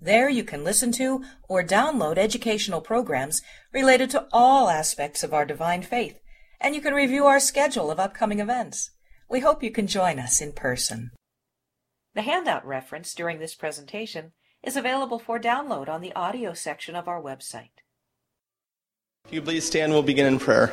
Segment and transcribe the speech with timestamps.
[0.00, 3.42] There you can listen to or download educational programs
[3.72, 6.20] related to all aspects of our divine faith,
[6.60, 8.92] and you can review our schedule of upcoming events.
[9.28, 11.10] We hope you can join us in person.
[12.14, 17.08] The handout reference during this presentation is available for download on the audio section of
[17.08, 17.70] our website.
[19.26, 20.72] If you please stand, we'll begin in prayer.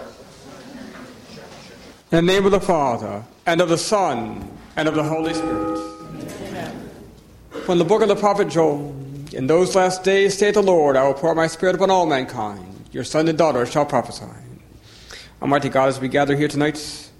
[2.11, 5.79] In the name of the Father, and of the Son, and of the Holy Spirit.
[7.65, 8.95] From the book of the prophet Joel,
[9.35, 12.85] in those last days, saith the Lord, I will pour my spirit upon all mankind.
[12.93, 14.25] Your sons and daughters shall prophesy.
[15.41, 17.11] Almighty God, as we gather here tonight,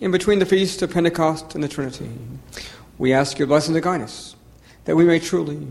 [0.00, 2.10] in between the feast of Pentecost and the Trinity,
[2.98, 4.34] we ask your blessing to guide us,
[4.84, 5.64] that we may truly,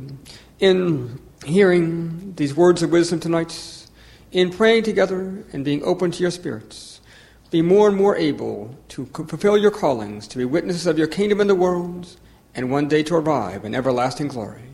[0.60, 3.86] in hearing these words of wisdom tonight,
[4.32, 7.02] in praying together and being open to your spirits,
[7.52, 11.42] be more and more able to fulfill your callings, to be witnesses of your kingdom
[11.42, 12.16] in the world,
[12.56, 14.69] and one day to arrive in everlasting glory.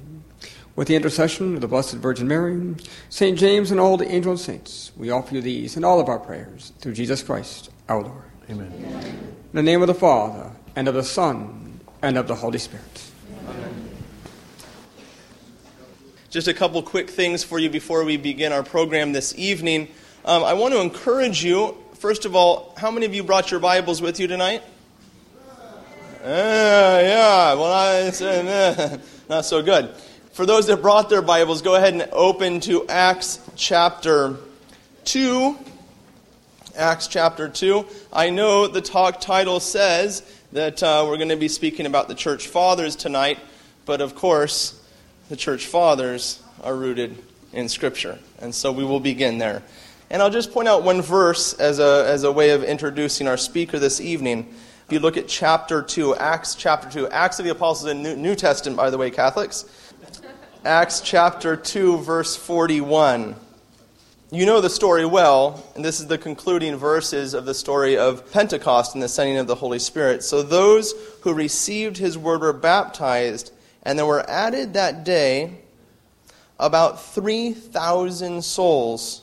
[0.75, 2.75] With the intercession of the Blessed Virgin Mary,
[3.07, 3.39] St.
[3.39, 6.19] James, and all the angels and saints, we offer you these and all of our
[6.19, 8.23] prayers through Jesus Christ, our Lord.
[8.49, 8.73] Amen.
[8.73, 13.03] In the name of the Father, and of the Son, and of the Holy Spirit.
[13.47, 13.89] Amen.
[16.29, 19.87] Just a couple quick things for you before we begin our program this evening.
[20.25, 23.61] Um, I want to encourage you, first of all, how many of you brought your
[23.61, 24.61] Bibles with you tonight?
[26.21, 28.97] Uh, yeah, well, I, uh,
[29.29, 29.95] not so good
[30.35, 34.35] for those that brought their Bibles, go ahead and open to Acts chapter
[35.05, 35.57] 2.
[36.75, 37.85] Acts chapter 2.
[38.11, 42.15] I know the talk title says that uh, we're going to be speaking about the
[42.15, 43.39] church fathers tonight,
[43.85, 44.77] but of course,
[45.29, 47.17] the church fathers are rooted
[47.53, 48.19] in Scripture.
[48.39, 49.63] And so we will begin there.
[50.09, 53.37] And I'll just point out one verse as a, as a way of introducing our
[53.37, 54.53] speaker this evening.
[54.85, 58.17] If you look at chapter 2, Acts chapter 2, Acts of the Apostles in New,
[58.17, 59.63] New Testament, by the way, Catholics.
[60.65, 63.35] Acts chapter 2, verse 41.
[64.31, 68.31] You know the story well, and this is the concluding verses of the story of
[68.33, 70.23] Pentecost and the sending of the Holy Spirit.
[70.23, 73.51] So those who received his word were baptized,
[73.83, 75.59] and there were added that day
[76.59, 79.21] about 3,000 souls,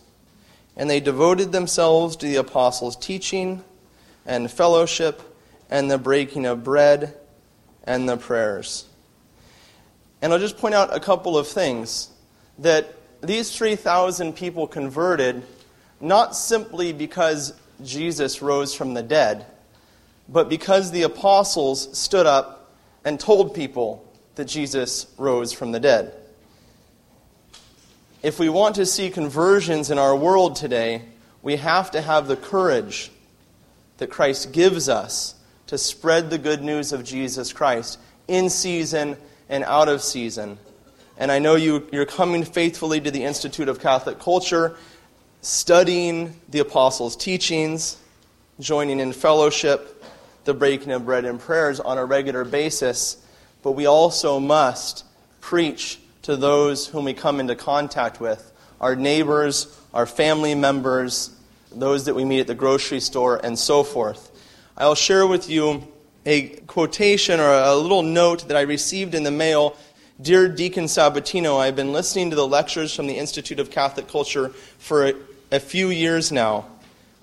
[0.76, 3.64] and they devoted themselves to the apostles' teaching
[4.24, 5.20] and fellowship
[5.68, 7.16] and the breaking of bread
[7.82, 8.84] and the prayers.
[10.22, 12.08] And I'll just point out a couple of things
[12.58, 15.42] that these 3,000 people converted
[16.00, 19.44] not simply because Jesus rose from the dead,
[20.28, 22.72] but because the apostles stood up
[23.04, 26.14] and told people that Jesus rose from the dead.
[28.22, 31.02] If we want to see conversions in our world today,
[31.42, 33.10] we have to have the courage
[33.98, 35.34] that Christ gives us
[35.66, 39.16] to spread the good news of Jesus Christ in season
[39.52, 40.58] and out of season.
[41.18, 44.76] And I know you, you're coming faithfully to the Institute of Catholic Culture,
[45.42, 47.98] studying the apostles' teachings,
[48.58, 50.02] joining in fellowship,
[50.44, 53.22] the breaking of bread and prayers on a regular basis.
[53.62, 55.04] But we also must
[55.42, 61.30] preach to those whom we come into contact with our neighbors, our family members,
[61.70, 64.30] those that we meet at the grocery store, and so forth.
[64.78, 65.91] I'll share with you
[66.24, 69.76] a quotation or a little note that I received in the mail.
[70.20, 74.50] Dear Deacon Sabatino, I've been listening to the lectures from the Institute of Catholic Culture
[74.78, 75.14] for a,
[75.50, 76.66] a few years now.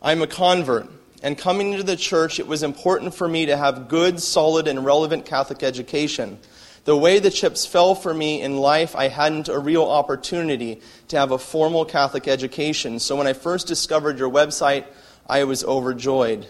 [0.01, 0.89] I'm a convert,
[1.23, 4.83] and coming into the church, it was important for me to have good, solid, and
[4.83, 6.39] relevant Catholic education.
[6.85, 11.17] The way the chips fell for me in life, I hadn't a real opportunity to
[11.17, 12.99] have a formal Catholic education.
[12.99, 14.85] So when I first discovered your website,
[15.27, 16.47] I was overjoyed.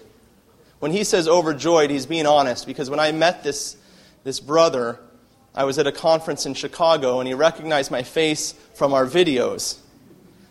[0.80, 3.76] When he says overjoyed, he's being honest because when I met this,
[4.24, 5.00] this brother,
[5.54, 9.78] I was at a conference in Chicago and he recognized my face from our videos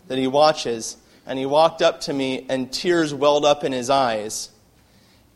[0.08, 0.96] that he watches.
[1.26, 4.50] And he walked up to me and tears welled up in his eyes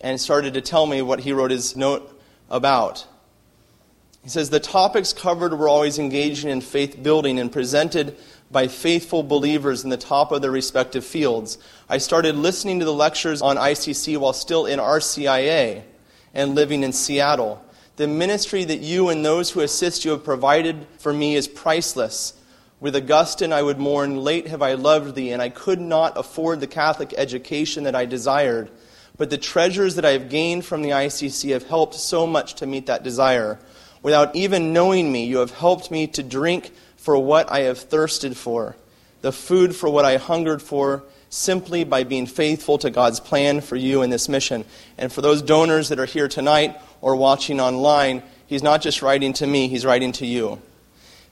[0.00, 3.06] and started to tell me what he wrote his note about.
[4.22, 8.16] He says, The topics covered were always engaging in faith building and presented
[8.52, 11.58] by faithful believers in the top of their respective fields.
[11.88, 15.82] I started listening to the lectures on ICC while still in RCIA
[16.34, 17.64] and living in Seattle.
[17.96, 22.34] The ministry that you and those who assist you have provided for me is priceless.
[22.80, 26.60] With Augustine, I would mourn, Late have I loved thee, and I could not afford
[26.60, 28.70] the Catholic education that I desired.
[29.16, 32.66] But the treasures that I have gained from the ICC have helped so much to
[32.66, 33.58] meet that desire.
[34.02, 36.72] Without even knowing me, you have helped me to drink
[37.02, 38.76] for what I have thirsted for,
[39.22, 43.74] the food for what I hungered for, simply by being faithful to God's plan for
[43.74, 44.64] you in this mission.
[44.96, 49.32] And for those donors that are here tonight or watching online, He's not just writing
[49.34, 50.62] to me, He's writing to you.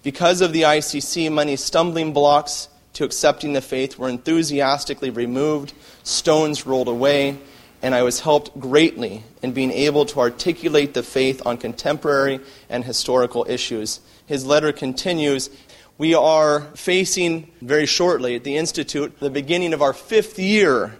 [0.02, 5.72] Because of the ICC, many stumbling blocks to accepting the faith were enthusiastically removed,
[6.02, 7.38] stones rolled away,
[7.80, 12.84] and I was helped greatly in being able to articulate the faith on contemporary and
[12.84, 14.00] historical issues.
[14.30, 15.50] His letter continues
[15.98, 20.96] We are facing very shortly at the Institute the beginning of our fifth year.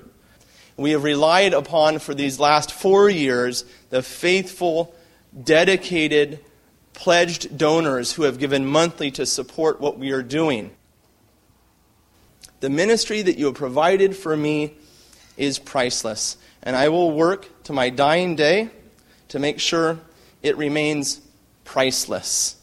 [0.77, 4.93] We have relied upon for these last four years the faithful,
[5.45, 6.41] dedicated,
[6.93, 10.73] pledged donors who have given monthly to support what we are doing.
[12.59, 14.75] The ministry that you have provided for me
[15.37, 18.71] is priceless, and I will work to my dying day
[19.29, 20.01] to make sure
[20.43, 21.21] it remains
[21.63, 22.57] priceless.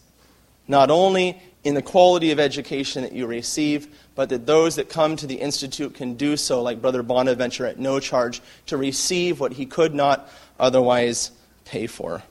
[0.67, 5.15] Not only in the quality of education that you receive, but that those that come
[5.17, 9.53] to the Institute can do so, like Brother Bonaventure, at no charge, to receive what
[9.53, 10.29] he could not
[10.59, 11.31] otherwise
[11.65, 12.23] pay for.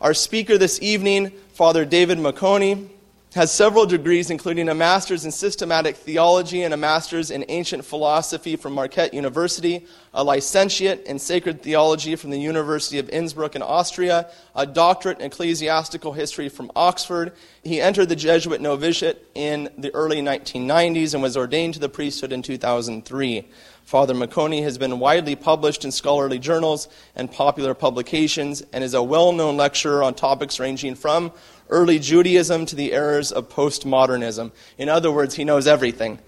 [0.00, 2.88] Our speaker this evening, Father David Meconi,
[3.34, 8.56] has several degrees, including a master's in systematic theology and a master's in ancient philosophy
[8.56, 14.28] from Marquette University, a licentiate in sacred theology from the University of Innsbruck in Austria,
[14.56, 17.32] a doctorate in ecclesiastical history from Oxford.
[17.62, 22.32] He entered the Jesuit novitiate in the early 1990s and was ordained to the priesthood
[22.32, 23.48] in 2003.
[23.90, 29.02] Father Meconi has been widely published in scholarly journals and popular publications and is a
[29.02, 31.32] well known lecturer on topics ranging from
[31.70, 34.52] early Judaism to the errors of postmodernism.
[34.78, 36.20] In other words, he knows everything.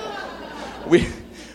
[0.86, 1.08] we,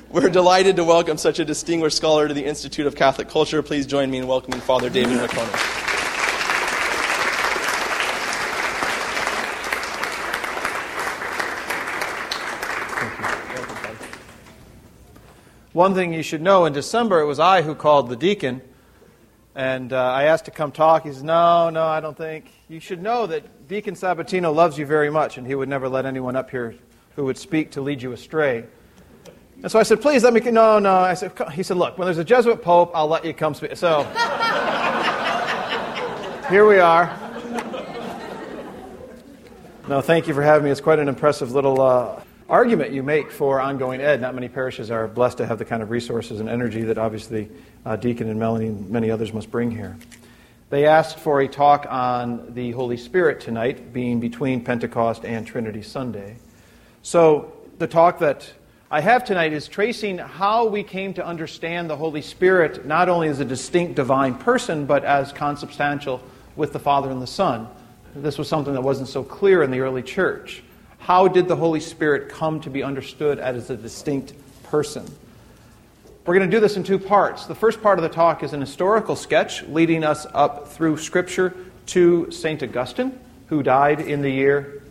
[0.10, 3.62] we're delighted to welcome such a distinguished scholar to the Institute of Catholic Culture.
[3.62, 5.81] Please join me in welcoming Father David Meconi.
[15.74, 18.62] One thing you should know in December, it was I who called the deacon,
[19.56, 21.04] and uh, I asked to come talk.
[21.04, 22.52] He says, No, no, I don't think.
[22.68, 26.06] You should know that Deacon Sabatino loves you very much, and he would never let
[26.06, 26.76] anyone up here
[27.16, 28.66] who would speak to lead you astray.
[29.62, 30.42] And so I said, Please let me.
[30.52, 30.94] No, no.
[30.94, 33.78] I said, He said, Look, when there's a Jesuit Pope, I'll let you come speak.
[33.78, 34.04] So
[36.50, 37.18] here we are.
[39.88, 40.72] No, thank you for having me.
[40.72, 41.80] It's quite an impressive little.
[41.80, 44.20] Uh, argument you make for ongoing ed.
[44.20, 47.50] Not many parishes are blessed to have the kind of resources and energy that obviously
[47.86, 49.98] uh, Deacon and Melanie and many others must bring here.
[50.70, 55.82] They asked for a talk on the Holy Spirit tonight, being between Pentecost and Trinity
[55.82, 56.36] Sunday.
[57.04, 58.54] So, the talk that
[58.92, 63.30] I have tonight is tracing how we came to understand the Holy Spirit not only
[63.30, 66.22] as a distinct divine person, but as consubstantial
[66.58, 67.68] with the Father and the Son.
[68.14, 70.64] This was something that wasn't so clear in the early church.
[71.02, 74.34] How did the Holy Spirit come to be understood as a distinct
[74.64, 75.04] person?
[76.26, 77.48] We're going to do this in two parts.
[77.48, 81.56] The first part of the talk is an historical sketch leading us up through Scripture
[81.88, 82.62] to St.
[82.62, 84.84] Augustine, who died in the year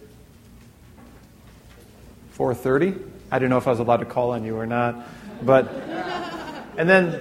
[2.33, 3.01] 430.
[3.31, 5.07] I don't know if I was allowed to call on you or not.
[5.43, 5.69] But,
[6.77, 7.21] and then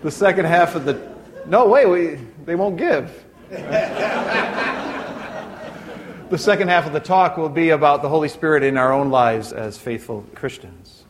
[0.00, 1.06] the second half of the,
[1.46, 3.12] no, wait, we, they won't give.
[6.30, 9.10] The second half of the talk will be about the Holy Spirit in our own
[9.10, 11.02] lives as faithful Christians.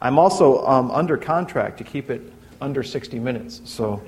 [0.00, 2.22] I'm also um, under contract to keep it
[2.60, 4.00] under 60 minutes, so.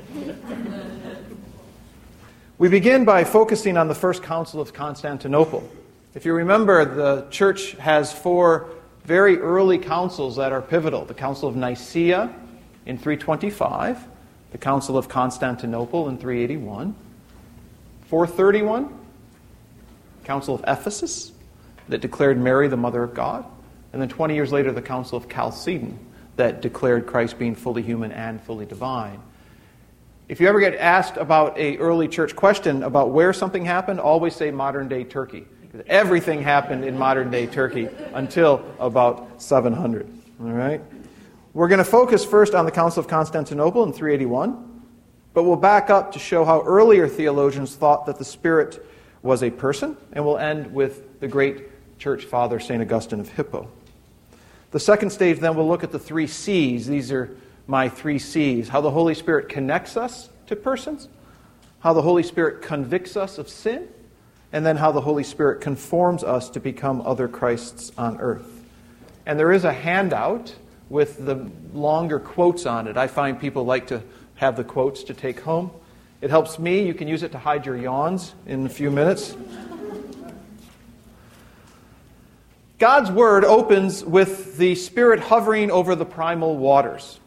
[2.59, 5.69] we begin by focusing on the First Council of Constantinople.
[6.15, 8.69] If you remember, the church has four
[9.07, 12.33] very early councils that are pivotal the Council of Nicaea
[12.87, 14.07] in 325,
[14.53, 16.95] the Council of Constantinople in 381,
[18.07, 19.01] 431,
[20.25, 21.33] Council of Ephesus
[21.89, 23.45] that declared Mary the Mother of God,
[23.93, 25.99] and then 20 years later, the Council of Chalcedon
[26.37, 29.21] that declared Christ being fully human and fully divine.
[30.27, 34.35] If you ever get asked about a early church question about where something happened, always
[34.35, 35.47] say modern day Turkey.
[35.87, 40.09] Everything happened in modern day Turkey until about 700.
[40.41, 40.81] All right?
[41.53, 44.83] We're going to focus first on the Council of Constantinople in 381,
[45.35, 48.85] but we'll back up to show how earlier theologians thought that the Spirit
[49.25, 52.81] was a person, and we'll end with the great church father, St.
[52.81, 53.69] Augustine of Hippo.
[54.71, 56.87] The second stage, then, we'll look at the three C's.
[56.87, 57.35] These are
[57.67, 61.09] my three C's how the Holy Spirit connects us to persons,
[61.81, 63.89] how the Holy Spirit convicts us of sin,
[64.53, 68.63] and then how the Holy Spirit conforms us to become other Christs on earth.
[69.25, 70.55] And there is a handout
[70.91, 72.99] with the longer quotes on it.
[72.99, 74.03] I find people like to
[74.35, 75.71] have the quotes to take home.
[76.25, 76.87] It helps me.
[76.87, 79.37] You can use it to hide your yawns in a few minutes.
[82.79, 87.21] God's word opens with the Spirit hovering over the primal waters.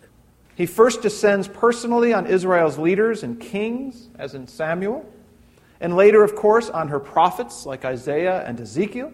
[0.56, 5.08] He first descends personally on Israel's leaders and kings, as in Samuel,
[5.80, 9.13] and later, of course, on her prophets like Isaiah and Ezekiel.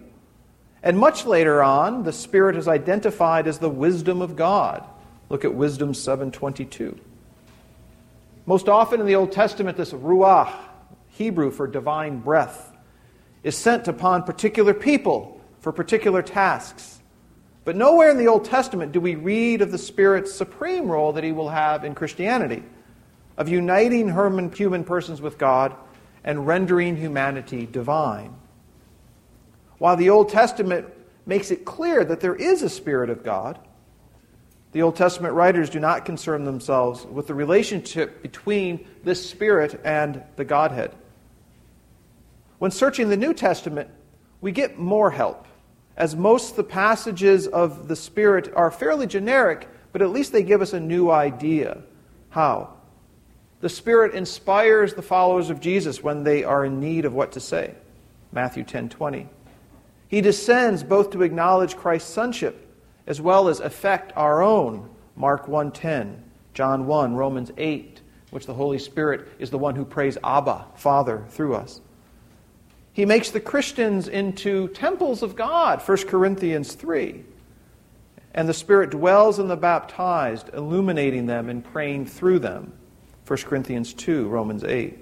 [0.82, 4.82] And much later on, the Spirit is identified as the wisdom of God.
[5.28, 6.98] Look at Wisdom 722.
[8.46, 10.52] Most often in the Old Testament, this ruach,
[11.08, 12.72] Hebrew for divine breath,
[13.42, 17.00] is sent upon particular people for particular tasks.
[17.64, 21.24] But nowhere in the Old Testament do we read of the Spirit's supreme role that
[21.24, 22.62] he will have in Christianity,
[23.36, 24.08] of uniting
[24.52, 25.74] human persons with God
[26.22, 28.34] and rendering humanity divine.
[29.78, 30.86] While the Old Testament
[31.26, 33.58] makes it clear that there is a Spirit of God,
[34.74, 40.20] the Old Testament writers do not concern themselves with the relationship between this Spirit and
[40.34, 40.92] the Godhead.
[42.58, 43.88] When searching the New Testament,
[44.40, 45.46] we get more help
[45.96, 50.42] as most of the passages of the Spirit are fairly generic, but at least they
[50.42, 51.80] give us a new idea.
[52.30, 52.74] How?
[53.60, 57.40] The Spirit inspires the followers of Jesus when they are in need of what to
[57.40, 57.76] say.
[58.32, 59.28] Matthew 10:20.
[60.08, 62.63] He descends both to acknowledge Christ's sonship
[63.06, 64.88] as well as affect our own.
[65.16, 66.22] Mark 1:10,
[66.54, 71.24] John 1, Romans 8, which the Holy Spirit is the one who prays Abba, Father,
[71.28, 71.80] through us.
[72.92, 77.24] He makes the Christians into temples of God, 1 Corinthians 3.
[78.34, 82.72] And the Spirit dwells in the baptized, illuminating them and praying through them,
[83.26, 84.98] 1 Corinthians 2, Romans 8.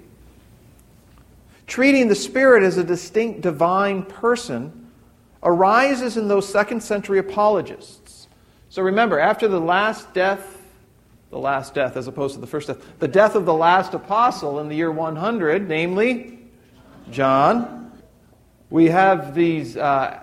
[1.65, 4.82] Treating the Spirit as a distinct divine person
[5.43, 8.27] arises in those second century apologists.
[8.69, 10.61] So remember, after the last death,
[11.29, 14.59] the last death as opposed to the first death, the death of the last apostle
[14.59, 16.39] in the year 100, namely
[17.11, 17.91] John,
[18.69, 20.19] we have these uh,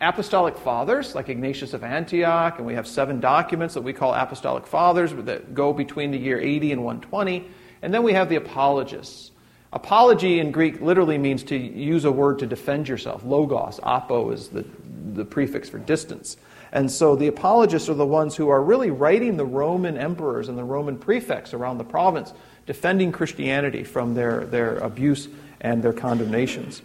[0.00, 4.66] apostolic fathers, like Ignatius of Antioch, and we have seven documents that we call apostolic
[4.66, 7.48] fathers that go between the year 80 and 120.
[7.82, 9.30] And then we have the apologists.
[9.72, 13.24] Apology in Greek literally means to use a word to defend yourself.
[13.24, 14.64] Logos, apo is the,
[15.12, 16.36] the prefix for distance.
[16.72, 20.58] And so the apologists are the ones who are really writing the Roman emperors and
[20.58, 22.32] the Roman prefects around the province,
[22.66, 25.28] defending Christianity from their, their abuse
[25.60, 26.82] and their condemnations.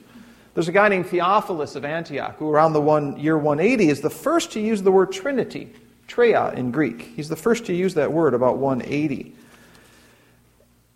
[0.53, 4.09] There's a guy named Theophilus of Antioch who, around the one, year 180, is the
[4.09, 5.73] first to use the word Trinity,
[6.07, 7.01] trias in Greek.
[7.01, 9.33] He's the first to use that word about 180.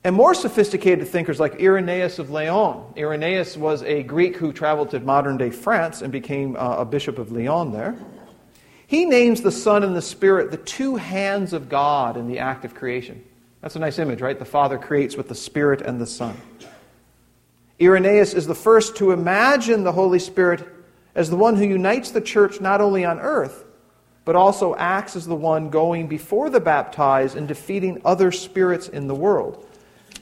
[0.05, 2.83] And more sophisticated thinkers like Irenaeus of Lyon.
[2.95, 7.17] Irenaeus was a Greek who traveled to modern day France and became uh, a bishop
[7.17, 7.95] of Lyon there.
[8.85, 12.65] He names the Son and the Spirit the two hands of God in the act
[12.65, 13.25] of creation.
[13.61, 14.37] That's a nice image, right?
[14.37, 16.39] The Father creates with the Spirit and the Son.
[17.81, 20.67] Irenaeus is the first to imagine the Holy Spirit
[21.15, 23.65] as the one who unites the church not only on earth,
[24.23, 29.07] but also acts as the one going before the baptized and defeating other spirits in
[29.07, 29.65] the world.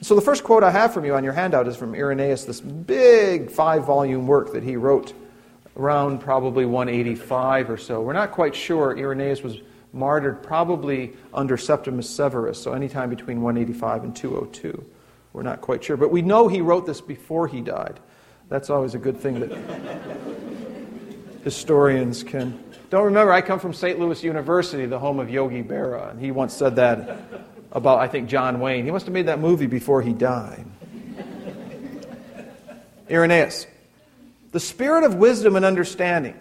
[0.00, 2.60] So, the first quote I have from you on your handout is from Irenaeus, this
[2.60, 5.14] big five volume work that he wrote
[5.76, 8.00] around probably 185 or so.
[8.00, 8.96] We're not quite sure.
[8.96, 9.58] Irenaeus was
[9.92, 14.84] martyred probably under Septimus Severus, so anytime between 185 and 202.
[15.32, 15.96] We're not quite sure.
[15.96, 17.98] But we know he wrote this before he died.
[18.48, 19.50] That's always a good thing that
[21.44, 22.62] historians can.
[22.90, 23.98] Don't remember, I come from St.
[23.98, 27.18] Louis University, the home of Yogi Berra, and he once said that
[27.74, 28.84] about, I think, John Wayne.
[28.84, 30.64] He must have made that movie before he died.
[33.10, 33.66] Irenaeus.
[34.52, 36.38] The spirit of wisdom and understanding,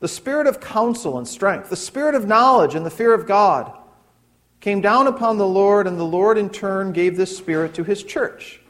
[0.00, 3.72] the spirit of counsel and strength, the spirit of knowledge and the fear of God
[4.64, 8.02] came down upon the Lord, and the Lord in turn gave this Spirit to his
[8.02, 8.62] church.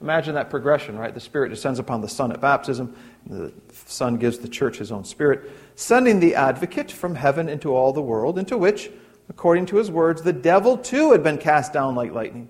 [0.00, 1.12] Imagine that progression, right?
[1.12, 3.52] The Spirit descends upon the Son at baptism, the
[3.84, 8.00] Son gives the church his own Spirit, sending the advocate from heaven into all the
[8.00, 8.90] world, into which,
[9.28, 12.48] according to his words, the devil too had been cast down like lightning.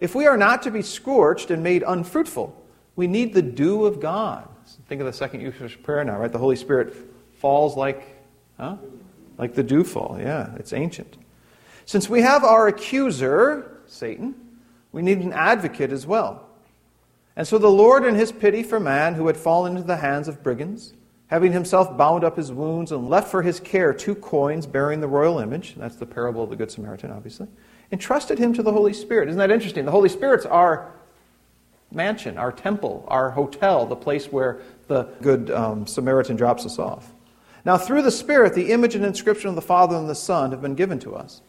[0.00, 2.54] If we are not to be scorched and made unfruitful,
[2.96, 4.48] we need the dew of God.
[4.88, 6.30] Think of the second Eucharist prayer now, right?
[6.30, 6.94] The Holy Spirit
[7.38, 8.22] falls like,
[8.58, 8.76] huh?
[9.38, 10.18] Like the dewfall.
[10.20, 11.16] Yeah, it's ancient.
[11.86, 14.34] Since we have our accuser, Satan,
[14.92, 16.48] we need an advocate as well.
[17.36, 20.28] And so the Lord, in his pity for man who had fallen into the hands
[20.28, 20.92] of brigands,
[21.28, 25.08] having himself bound up his wounds and left for his care two coins bearing the
[25.08, 27.46] royal image, that's the parable of the Good Samaritan, obviously,
[27.92, 29.28] entrusted him to the Holy Spirit.
[29.28, 29.84] Isn't that interesting?
[29.84, 30.92] The Holy Spirit's our
[31.90, 37.12] mansion, our temple, our hotel, the place where the good um, Samaritan drops us off.
[37.64, 40.62] Now, through the Spirit, the image and inscription of the Father and the Son have
[40.62, 41.42] been given to us.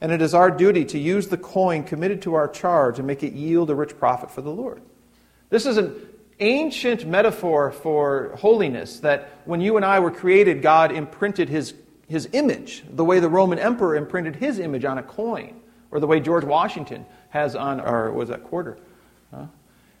[0.00, 3.22] And it is our duty to use the coin committed to our charge and make
[3.22, 4.80] it yield a rich profit for the Lord.
[5.50, 5.94] This is an
[6.40, 11.74] ancient metaphor for holiness that when you and I were created, God imprinted his,
[12.08, 16.06] his image, the way the Roman emperor imprinted his image on a coin, or the
[16.06, 18.78] way George Washington has on our, was that quarter?
[19.32, 19.46] Huh?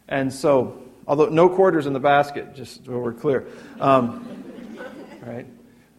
[0.08, 3.46] And so, although no quarters in the basket, just so we're clear.
[3.78, 4.44] Um,
[5.22, 5.46] right?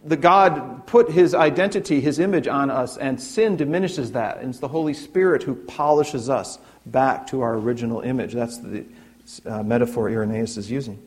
[0.04, 4.40] The God put his identity, his image on us, and sin diminishes that.
[4.40, 8.34] And it's the Holy Spirit who polishes us back to our original image.
[8.34, 8.84] That's the
[9.46, 11.02] uh, metaphor Irenaeus is using.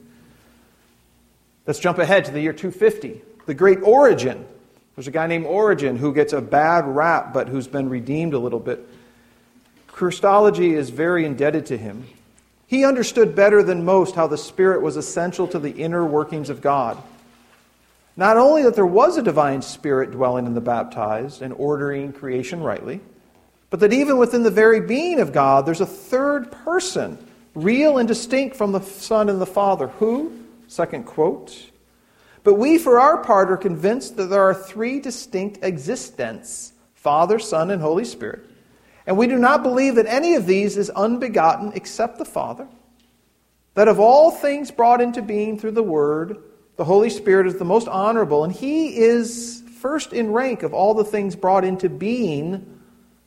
[1.67, 3.23] Let's jump ahead to the year 250.
[3.47, 4.47] The great Origen.
[4.95, 8.39] There's a guy named Origen who gets a bad rap, but who's been redeemed a
[8.39, 8.87] little bit.
[9.89, 12.07] Christology is very indebted to him.
[12.67, 16.61] He understood better than most how the Spirit was essential to the inner workings of
[16.61, 17.01] God.
[18.17, 22.63] Not only that there was a divine Spirit dwelling in the baptized and ordering creation
[22.63, 23.01] rightly,
[23.71, 27.19] but that even within the very being of God, there's a third person
[27.55, 29.89] real and distinct from the Son and the Father.
[29.89, 30.33] Who?
[30.67, 31.71] Second quote.
[32.43, 37.71] But we, for our part, are convinced that there are three distinct existents Father, Son,
[37.71, 38.41] and Holy Spirit.
[39.07, 42.67] And we do not believe that any of these is unbegotten except the Father.
[43.75, 46.39] That of all things brought into being through the Word,
[46.77, 50.95] the Holy Spirit is the most honorable, and He is first in rank of all
[50.95, 52.81] the things brought into being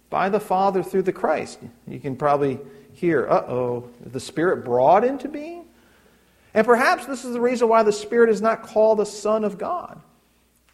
[0.10, 1.60] by the Father through the Christ.
[1.88, 2.60] You can probably
[2.98, 5.66] here, uh oh, the Spirit brought into being?
[6.56, 9.60] And perhaps this is the reason why the Spirit is not called a Son of
[9.60, 10.02] God.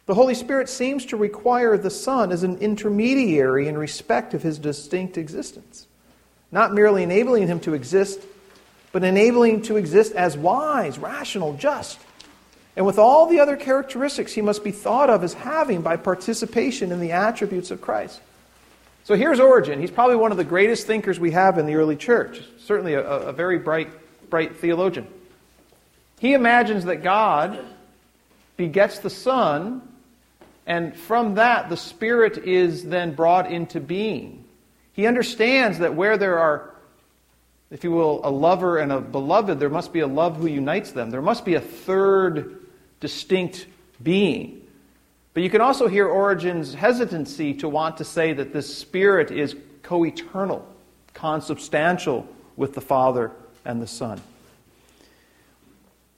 [0.06, 4.58] The Holy Spirit seems to require the Son as an intermediary in respect of his
[4.58, 5.86] distinct existence,
[6.50, 8.20] not merely enabling him to exist,
[8.90, 11.98] but enabling him to exist as wise, rational, just,
[12.74, 16.90] and with all the other characteristics he must be thought of as having by participation
[16.90, 18.22] in the attributes of Christ.
[19.04, 19.80] So here's Origen.
[19.80, 23.02] He's probably one of the greatest thinkers we have in the early church, certainly a,
[23.02, 23.90] a very bright,
[24.30, 25.06] bright theologian.
[26.20, 27.62] He imagines that God
[28.56, 29.86] begets the Son,
[30.66, 34.42] and from that, the Spirit is then brought into being.
[34.94, 36.72] He understands that where there are,
[37.70, 40.92] if you will, a lover and a beloved, there must be a love who unites
[40.92, 41.10] them.
[41.10, 42.64] There must be a third
[43.00, 43.66] distinct
[44.02, 44.63] being.
[45.34, 49.56] But you can also hear Origen's hesitancy to want to say that this Spirit is
[49.82, 50.66] co eternal,
[51.12, 53.32] consubstantial with the Father
[53.64, 54.20] and the Son.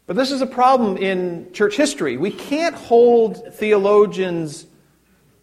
[0.06, 2.16] But this is a problem in church history.
[2.16, 4.66] We can't hold theologians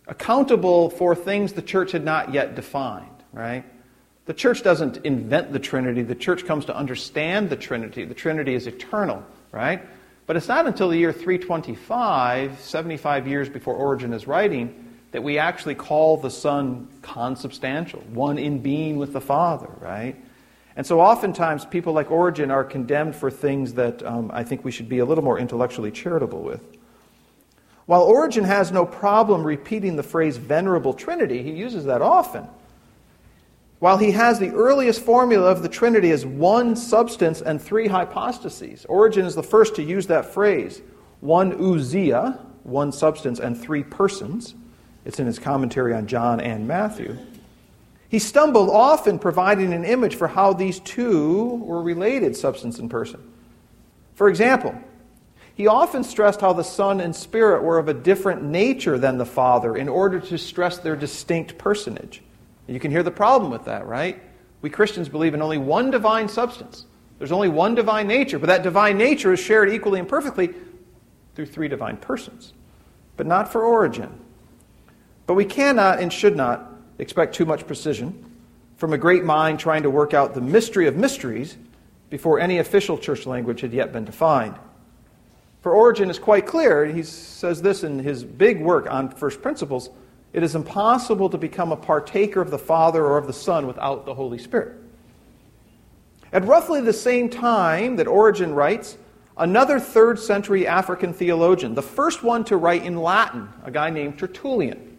[0.07, 3.65] accountable for things the church had not yet defined, right?
[4.25, 6.01] The church doesn't invent the Trinity.
[6.01, 8.05] The church comes to understand the Trinity.
[8.05, 9.83] The Trinity is eternal, right?
[10.25, 15.37] But it's not until the year 325, 75 years before Origen is writing, that we
[15.37, 20.15] actually call the Son consubstantial, one in being with the Father, right?
[20.75, 24.71] And so oftentimes people like Origen are condemned for things that um, I think we
[24.71, 26.63] should be a little more intellectually charitable with.
[27.85, 32.47] While Origen has no problem repeating the phrase venerable Trinity, he uses that often.
[33.83, 38.85] While he has the earliest formula of the Trinity as one substance and three hypostases,
[38.85, 40.81] Origen is the first to use that phrase
[41.19, 44.55] one ousia, one substance and three persons.
[45.03, 47.17] It's in his commentary on John and Matthew.
[48.07, 53.33] He stumbled often providing an image for how these two were related, substance and person.
[54.15, 54.73] For example,
[55.55, 59.25] he often stressed how the Son and Spirit were of a different nature than the
[59.25, 62.21] Father in order to stress their distinct personage.
[62.67, 64.21] You can hear the problem with that, right?
[64.61, 66.85] We Christians believe in only one divine substance.
[67.17, 70.53] There's only one divine nature, but that divine nature is shared equally and perfectly
[71.35, 72.53] through three divine persons,
[73.17, 74.19] but not for Origen.
[75.25, 78.31] But we cannot and should not expect too much precision
[78.77, 81.57] from a great mind trying to work out the mystery of mysteries
[82.09, 84.55] before any official church language had yet been defined.
[85.61, 89.89] For Origen is quite clear, he says this in his big work on first principles
[90.33, 94.05] it is impossible to become a partaker of the Father or of the Son without
[94.05, 94.73] the Holy Spirit.
[96.31, 98.97] At roughly the same time that Origen writes,
[99.37, 104.17] another third century African theologian, the first one to write in Latin, a guy named
[104.17, 104.97] Tertullian.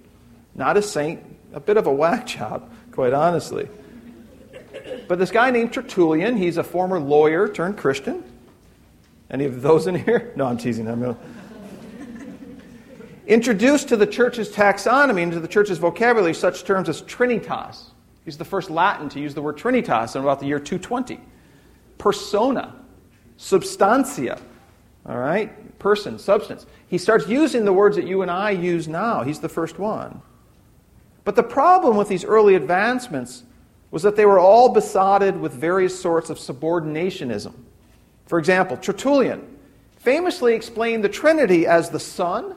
[0.55, 1.21] Not a saint,
[1.53, 3.69] a bit of a whack job, quite honestly.
[5.09, 8.23] But this guy named Tertullian, he's a former lawyer turned Christian.
[9.29, 10.33] Any of those in here?
[10.37, 10.87] No, I'm teasing.
[13.27, 17.91] Introduced to the church's taxonomy and to the church's vocabulary such terms as trinitas.
[18.25, 21.21] He's the first Latin to use the word trinitas in about the year 220.
[21.99, 22.75] persona,
[23.37, 24.39] substantia,
[25.07, 25.79] all right?
[25.79, 26.67] Person, substance.
[26.89, 29.23] He starts using the words that you and I use now.
[29.23, 30.23] He's the first one.
[31.25, 33.45] But the problem with these early advancements
[33.91, 37.55] was that they were all besotted with various sorts of subordinationism.
[38.27, 39.43] For example, Tertullian
[39.99, 42.57] famously explained the Trinity as the sun,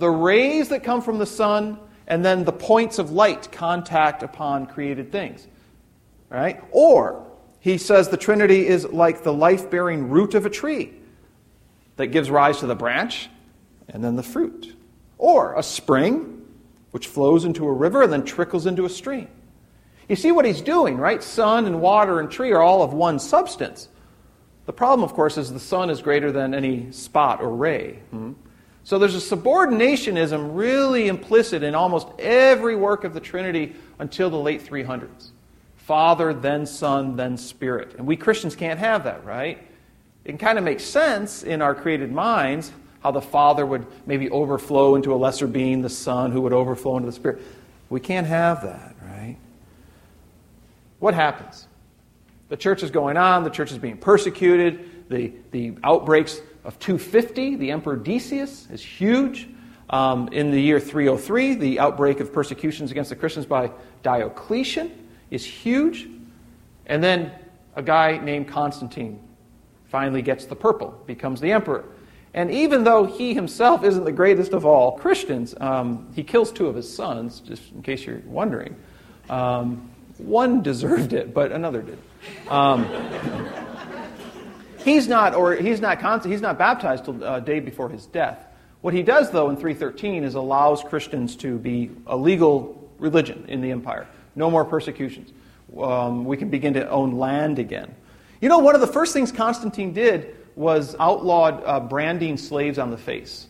[0.00, 4.66] the rays that come from the sun, and then the points of light contact upon
[4.66, 5.46] created things.
[6.30, 6.62] Right?
[6.72, 7.26] Or
[7.60, 10.92] he says the Trinity is like the life bearing root of a tree
[11.96, 13.28] that gives rise to the branch
[13.88, 14.74] and then the fruit.
[15.18, 16.46] Or a spring
[16.92, 19.28] which flows into a river and then trickles into a stream.
[20.08, 21.22] You see what he's doing, right?
[21.22, 23.88] Sun and water and tree are all of one substance.
[24.64, 28.00] The problem, of course, is the sun is greater than any spot or ray.
[28.10, 28.32] Hmm?
[28.84, 34.38] So there's a subordinationism really implicit in almost every work of the Trinity until the
[34.38, 35.28] late 300s.
[35.76, 37.94] Father, then Son, then Spirit.
[37.98, 39.58] And we Christians can't have that, right?
[40.24, 44.94] It kind of makes sense in our created minds how the Father would maybe overflow
[44.94, 47.40] into a lesser being, the Son who would overflow into the Spirit.
[47.88, 49.36] We can't have that, right?
[50.98, 51.66] What happens?
[52.50, 57.56] The church is going on, the church is being persecuted, the, the outbreaks of 250,
[57.56, 59.48] the Emperor Decius is huge.
[59.88, 65.44] Um, in the year 303, the outbreak of persecutions against the Christians by Diocletian is
[65.44, 66.08] huge.
[66.86, 67.32] And then
[67.74, 69.20] a guy named Constantine
[69.88, 71.84] finally gets the purple, becomes the emperor.
[72.32, 76.68] And even though he himself isn't the greatest of all Christians, um, he kills two
[76.68, 78.76] of his sons, just in case you're wondering.
[79.28, 81.98] Um, one deserved it, but another did.
[84.84, 88.46] He's not, or he's not, constant, he's not baptized till uh, day before his death.
[88.80, 93.60] What he does, though, in 313 is allows Christians to be a legal religion in
[93.60, 94.06] the empire.
[94.34, 95.32] No more persecutions.
[95.78, 97.94] Um, we can begin to own land again.
[98.40, 102.90] You know, one of the first things Constantine did was outlawed uh, branding slaves on
[102.90, 103.46] the face.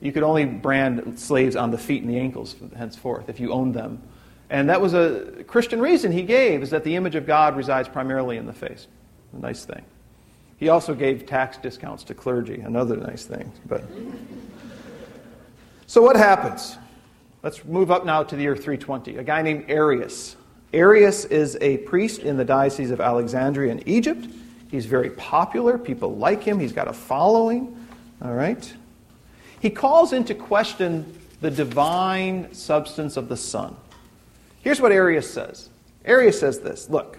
[0.00, 3.74] You could only brand slaves on the feet and the ankles henceforth if you owned
[3.74, 4.02] them.
[4.50, 7.88] And that was a Christian reason he gave, is that the image of God resides
[7.88, 8.86] primarily in the face.
[9.32, 9.84] A nice thing.
[10.58, 13.52] He also gave tax discounts to clergy, another nice thing.
[13.66, 13.84] But
[15.86, 16.78] so what happens?
[17.42, 19.18] Let's move up now to the year 320.
[19.18, 20.36] A guy named Arius.
[20.72, 24.26] Arius is a priest in the Diocese of Alexandria in Egypt.
[24.70, 25.78] He's very popular.
[25.78, 26.58] People like him.
[26.58, 27.86] He's got a following.
[28.22, 28.74] All right.
[29.60, 33.76] He calls into question the divine substance of the Son.
[34.62, 35.70] Here's what Arius says
[36.04, 37.18] Arius says this Look,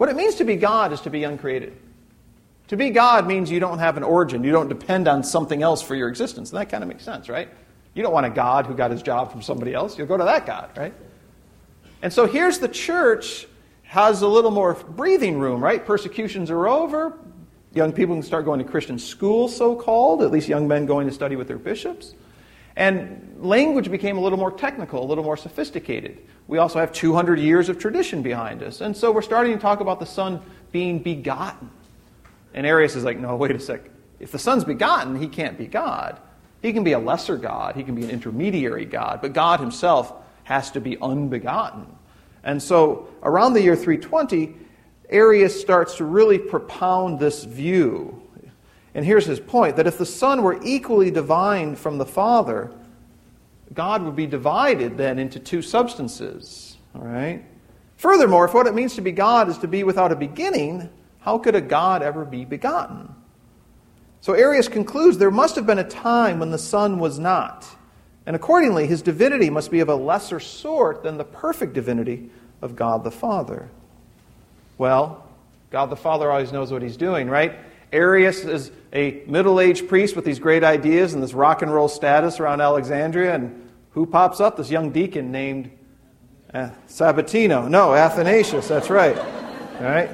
[0.00, 1.76] what it means to be God is to be uncreated.
[2.68, 5.82] To be God means you don't have an origin, you don't depend on something else
[5.82, 6.52] for your existence.
[6.52, 7.50] And that kind of makes sense, right?
[7.92, 9.98] You don't want a God who got his job from somebody else.
[9.98, 10.94] You'll go to that God, right?
[12.00, 13.46] And so here's the church
[13.82, 15.84] has a little more breathing room, right?
[15.84, 17.18] Persecutions are over.
[17.74, 21.08] Young people can start going to Christian school, so called, at least young men going
[21.08, 22.14] to study with their bishops.
[22.76, 26.18] And language became a little more technical, a little more sophisticated.
[26.48, 28.80] We also have 200 years of tradition behind us.
[28.80, 30.40] And so we're starting to talk about the Son
[30.72, 31.70] being begotten.
[32.54, 33.82] And Arius is like, no, wait a sec.
[34.18, 36.18] If the Son's begotten, he can't be God.
[36.62, 40.12] He can be a lesser God, he can be an intermediary God, but God himself
[40.44, 41.86] has to be unbegotten.
[42.44, 44.54] And so around the year 320,
[45.08, 48.19] Arius starts to really propound this view.
[48.94, 52.72] And here's his point that if the Son were equally divine from the Father,
[53.72, 56.76] God would be divided then into two substances.
[56.94, 57.44] All right?
[57.96, 60.88] Furthermore, if what it means to be God is to be without a beginning,
[61.20, 63.14] how could a God ever be begotten?
[64.22, 67.66] So Arius concludes there must have been a time when the Son was not.
[68.26, 72.76] And accordingly, his divinity must be of a lesser sort than the perfect divinity of
[72.76, 73.70] God the Father.
[74.78, 75.26] Well,
[75.70, 77.58] God the Father always knows what he's doing, right?
[77.92, 81.88] Arius is a middle aged priest with these great ideas and this rock and roll
[81.88, 83.34] status around Alexandria.
[83.34, 84.56] And who pops up?
[84.56, 85.70] This young deacon named
[86.54, 87.68] uh, Sabatino.
[87.68, 89.16] No, Athanasius, that's right.
[89.16, 90.10] All right?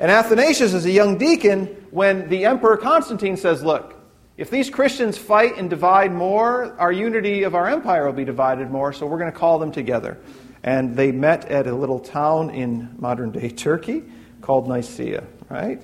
[0.00, 3.94] And Athanasius is a young deacon when the Emperor Constantine says, Look,
[4.36, 8.70] if these Christians fight and divide more, our unity of our empire will be divided
[8.70, 10.18] more, so we're going to call them together.
[10.62, 14.04] And they met at a little town in modern day Turkey
[14.40, 15.82] called Nicaea, right?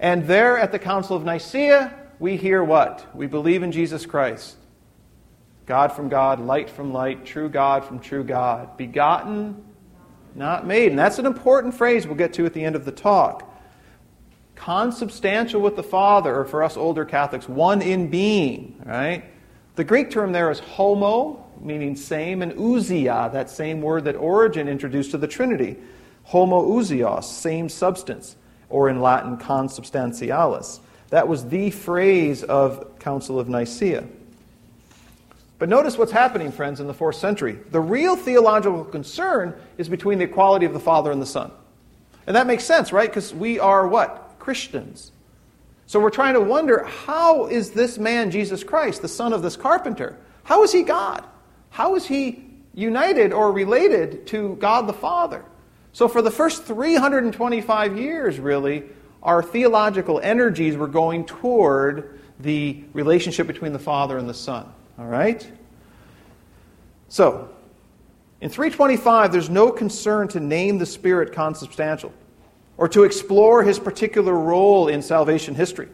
[0.00, 3.06] And there at the Council of Nicaea, we hear what?
[3.14, 4.56] We believe in Jesus Christ.
[5.66, 9.64] God from God, light from light, true God from true God, begotten
[10.34, 10.90] not made.
[10.90, 13.44] And that's an important phrase we'll get to at the end of the talk.
[14.54, 19.24] Consubstantial with the Father, or for us older Catholics, one in being, right?
[19.76, 24.68] The Greek term there is homo, meaning same, and ousia, that same word that Origen
[24.68, 25.76] introduced to the Trinity.
[26.28, 28.36] homoousios, same substance,
[28.70, 30.80] or in Latin, consubstantialis.
[31.10, 34.04] That was the phrase of Council of Nicaea.
[35.58, 37.58] But notice what's happening, friends, in the fourth century.
[37.70, 41.50] The real theological concern is between the equality of the Father and the Son.
[42.26, 43.08] And that makes sense, right?
[43.08, 44.36] Because we are what?
[44.38, 45.12] Christians.
[45.86, 49.56] So we're trying to wonder how is this man, Jesus Christ, the son of this
[49.56, 51.24] carpenter, how is he God?
[51.70, 55.42] How is he united or related to God the Father?
[55.92, 58.84] So for the first 325 years, really,
[59.22, 64.72] our theological energies were going toward the relationship between the Father and the Son.
[64.98, 65.50] All right?
[67.08, 67.48] So,
[68.40, 72.12] in 325, there's no concern to name the Spirit consubstantial,
[72.76, 75.88] or to explore his particular role in salvation history,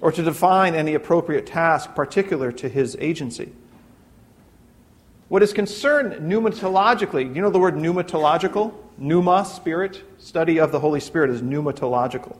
[0.00, 3.52] or to define any appropriate task particular to his agency.
[5.28, 8.74] What is concerned pneumatologically, you know the word pneumatological?
[8.98, 12.36] Pneuma, spirit, study of the Holy Spirit is pneumatological.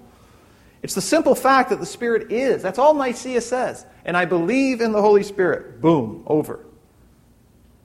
[0.83, 2.63] It's the simple fact that the Spirit is.
[2.63, 3.85] That's all Nicaea says.
[4.05, 5.81] And I believe in the Holy Spirit.
[5.81, 6.65] Boom, over.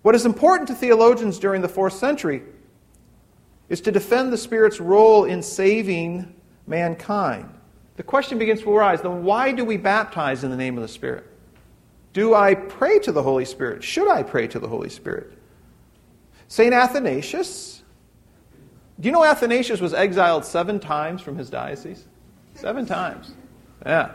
[0.04, 2.44] What is important to theologians during the fourth century
[3.70, 6.34] is to defend the Spirit's role in saving
[6.68, 7.50] mankind.
[7.96, 10.88] The question begins to arise then why do we baptize in the name of the
[10.88, 11.26] Spirit?
[12.12, 13.84] Do I pray to the Holy Spirit?
[13.84, 15.34] Should I pray to the Holy Spirit?
[16.48, 16.74] St.
[16.74, 17.73] Athanasius,
[18.99, 22.06] do you know Athanasius was exiled seven times from his diocese?
[22.56, 23.34] Seven times.
[23.86, 24.12] Yeah.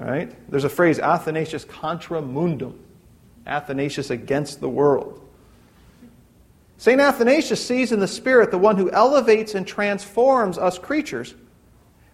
[0.00, 0.32] All right?
[0.50, 2.78] There's a phrase, Athanasius contra mundum.
[3.46, 5.20] Athanasius against the world.
[6.76, 7.00] St.
[7.00, 11.34] Athanasius sees in the Spirit the one who elevates and transforms us creatures,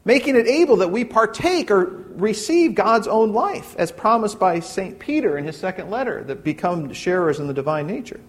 [0.07, 4.99] making it able that we partake or receive God's own life, as promised by St.
[4.99, 8.21] Peter in his second letter, that become sharers in the divine nature.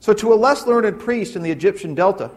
[0.00, 2.30] So, to a less learned priest in the Egyptian Delta,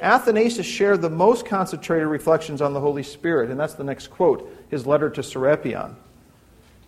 [0.00, 4.50] Athanasius shared the most concentrated reflections on the Holy Spirit, and that's the next quote,
[4.70, 5.94] his letter to Serapion.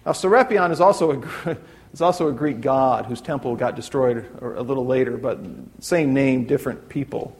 [0.05, 1.57] Now, Serapion is also a,
[1.93, 5.39] is also a Greek god whose temple got destroyed a little later, but
[5.81, 7.37] same name, different people.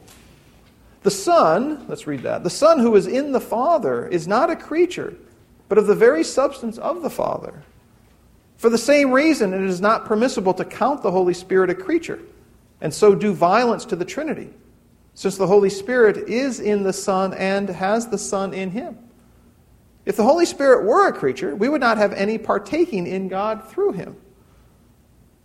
[1.03, 2.43] The Son, let's read that.
[2.43, 5.15] The Son who is in the Father is not a creature,
[5.69, 7.63] but of the very substance of the Father.
[8.57, 12.19] For the same reason, it is not permissible to count the Holy Spirit a creature,
[12.81, 14.49] and so do violence to the Trinity
[15.13, 18.97] since the Holy Spirit is in the Son and has the Son in him.
[20.05, 23.67] If the Holy Spirit were a creature, we would not have any partaking in God
[23.67, 24.15] through him.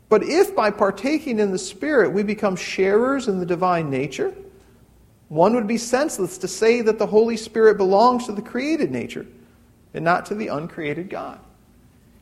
[0.08, 4.34] But if by partaking in the Spirit we become sharers in the divine nature,
[5.28, 9.26] one would be senseless to say that the Holy Spirit belongs to the created nature
[9.94, 11.40] and not to the uncreated God.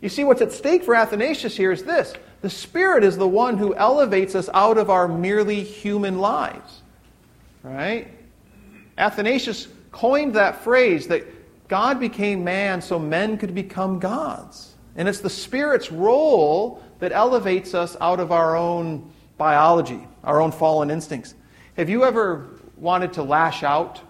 [0.01, 3.59] You see, what's at stake for Athanasius here is this the Spirit is the one
[3.59, 6.83] who elevates us out of our merely human lives.
[7.63, 8.09] Right?
[8.97, 11.25] Athanasius coined that phrase that
[11.69, 14.75] God became man so men could become gods.
[14.97, 20.53] And it's the Spirit's role that elevates us out of our own biology, our own
[20.53, 21.35] fallen instincts.
[21.77, 24.01] Have you ever wanted to lash out,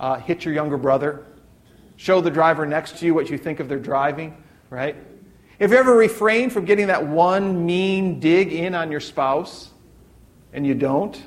[0.00, 1.24] uh, hit your younger brother,
[1.96, 4.96] show the driver next to you what you think of their driving, right?
[5.60, 9.70] Have you ever refrained from getting that one mean dig in on your spouse
[10.52, 11.20] and you don't?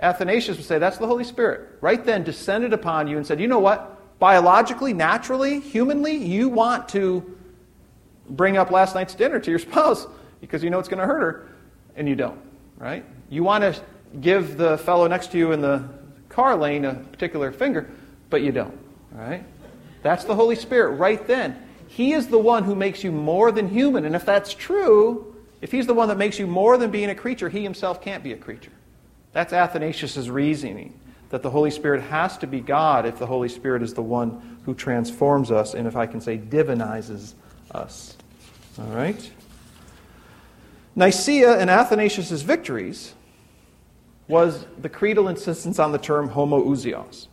[0.00, 1.78] Athanasius would say that's the Holy Spirit.
[1.80, 4.18] Right then descended upon you and said, you know what?
[4.18, 7.36] Biologically, naturally, humanly, you want to
[8.30, 10.06] bring up last night's dinner to your spouse
[10.40, 11.48] because you know it's going to hurt her,
[11.96, 12.38] and you don't,
[12.76, 13.04] right?
[13.30, 13.80] You want to
[14.20, 15.88] give the fellow next to you in the
[16.28, 17.90] car lane a particular finger,
[18.30, 18.76] but you don't,
[19.12, 19.44] right?
[20.02, 21.65] That's the Holy Spirit right then.
[21.96, 25.72] He is the one who makes you more than human, and if that's true, if
[25.72, 28.34] he's the one that makes you more than being a creature, he himself can't be
[28.34, 28.72] a creature.
[29.32, 33.82] That's Athanasius' reasoning that the Holy Spirit has to be God if the Holy Spirit
[33.82, 37.32] is the one who transforms us and, if I can say, divinizes
[37.70, 38.14] us.
[38.78, 39.30] All right?
[40.94, 43.14] Nicaea and Athanasius' victories
[44.28, 47.28] was the creedal insistence on the term homoousios.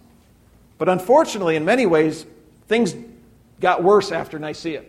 [0.78, 2.26] But unfortunately, in many ways,
[2.69, 2.95] things
[3.63, 4.84] got worse after Nicaea.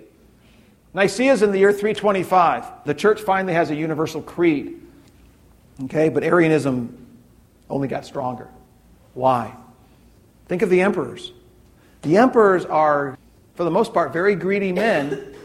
[0.95, 2.85] Nicaea is in the year 325.
[2.85, 4.83] The church finally has a universal creed.
[5.85, 7.07] Okay, but Arianism
[7.71, 8.49] only got stronger.
[9.15, 9.55] Why?
[10.49, 11.33] Think of the emperors.
[12.03, 13.17] The emperors are,
[13.55, 15.37] for the most part, very greedy men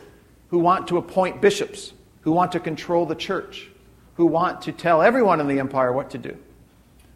[0.49, 3.69] who want to appoint bishops, who want to control the church,
[4.15, 6.35] who want to tell everyone in the empire what to do.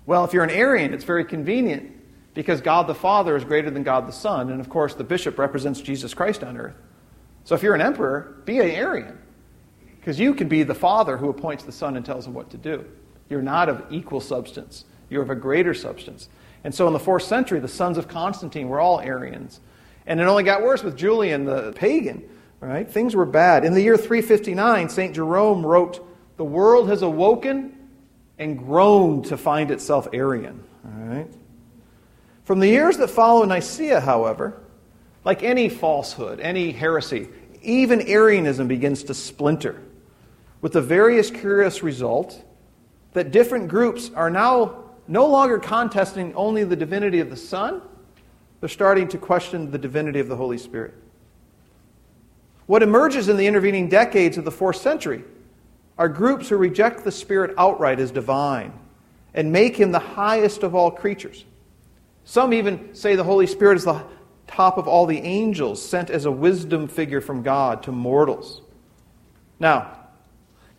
[0.06, 1.92] Well, if you're an Arian, it's very convenient
[2.34, 5.38] because God the Father is greater than God the Son, and of course, the bishop
[5.38, 6.76] represents Jesus Christ on earth.
[7.44, 9.18] So if you're an emperor, be an Arian
[10.00, 12.58] because you can be the Father who appoints the Son and tells him what to
[12.58, 12.86] do.
[13.30, 16.28] You're not of equal substance You're of a greater substance.
[16.64, 19.60] And so in the fourth century, the sons of Constantine were all Arians.
[20.06, 22.28] And it only got worse with Julian the pagan,
[22.60, 22.90] right?
[22.90, 23.64] Things were bad.
[23.64, 25.16] In the year 359, St.
[25.16, 26.06] Jerome wrote,
[26.38, 27.78] The world has awoken
[28.38, 30.64] and groaned to find itself Arian.
[30.86, 31.34] All right?
[32.44, 34.62] From the years that follow Nicaea, however,
[35.24, 37.30] like any falsehood, any heresy,
[37.62, 39.82] even Arianism begins to splinter,
[40.62, 42.44] with the various curious result
[43.14, 47.82] that different groups are now no longer contesting only the divinity of the Son,
[48.60, 50.94] they're starting to question the divinity of the Holy Spirit.
[52.66, 55.24] What emerges in the intervening decades of the fourth century
[55.98, 58.74] are groups who reject the Spirit outright as divine
[59.34, 61.46] and make him the highest of all creatures.
[62.26, 64.04] Some even say the Holy Spirit is the
[64.48, 68.62] top of all the angels, sent as a wisdom figure from God to mortals.
[69.60, 69.98] Now,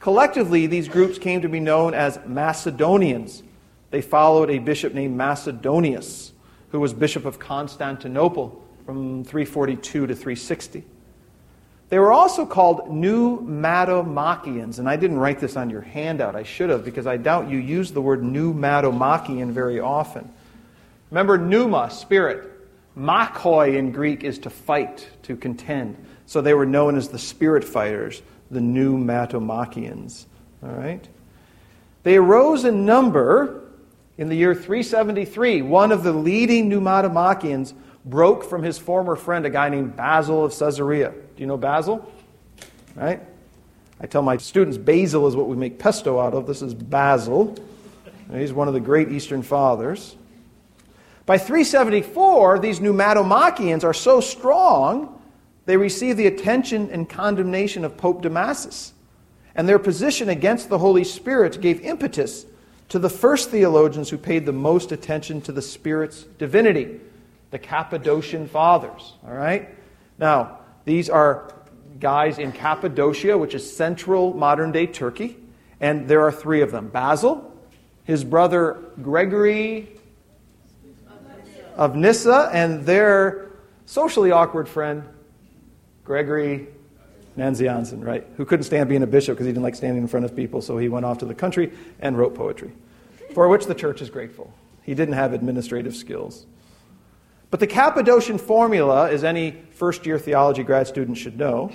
[0.00, 3.42] collectively, these groups came to be known as Macedonians.
[3.90, 6.32] They followed a bishop named Macedonius
[6.70, 10.84] who was Bishop of Constantinople from 342 to 360.
[11.88, 16.34] They were also called New Pneumatomachians, and I didn't write this on your handout.
[16.34, 20.32] I should have, because I doubt you use the word New pneumatomachian very often.
[21.14, 22.50] Remember, pneuma, spirit.
[22.98, 25.96] Makoi in Greek is to fight, to contend.
[26.26, 30.24] So they were known as the spirit fighters, the pneumatomachians.
[30.60, 31.06] All right?
[32.02, 33.62] They arose in number
[34.18, 37.74] in the year 373, one of the leading pneumatomachians
[38.04, 41.10] broke from his former friend, a guy named Basil of Caesarea.
[41.10, 42.12] Do you know Basil?
[42.96, 43.22] Right?
[44.00, 46.48] I tell my students basil is what we make pesto out of.
[46.48, 47.56] This is Basil.
[48.32, 50.16] He's one of the great Eastern fathers.
[51.26, 55.20] By 374, these pneumatomachians are so strong,
[55.64, 58.92] they receive the attention and condemnation of Pope Damasus.
[59.54, 62.44] And their position against the Holy Spirit gave impetus
[62.90, 67.00] to the first theologians who paid the most attention to the Spirit's divinity,
[67.50, 69.14] the Cappadocian Fathers.
[69.26, 69.70] All right?
[70.18, 71.54] Now, these are
[72.00, 75.38] guys in Cappadocia, which is central modern day Turkey,
[75.80, 77.50] and there are three of them Basil,
[78.04, 79.88] his brother Gregory
[81.76, 83.50] of Nyssa, and their
[83.86, 85.04] socially awkward friend,
[86.04, 86.68] Gregory
[87.36, 88.26] Nazianzen, right?
[88.36, 90.62] Who couldn't stand being a bishop because he didn't like standing in front of people,
[90.62, 92.72] so he went off to the country and wrote poetry,
[93.32, 94.52] for which the church is grateful.
[94.82, 96.46] He didn't have administrative skills.
[97.50, 101.72] But the Cappadocian formula, as any first year theology grad student should know,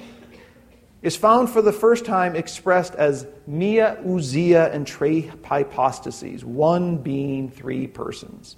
[1.01, 7.49] is found for the first time expressed as mia ousia and tre hypostases, one being
[7.49, 8.57] three persons.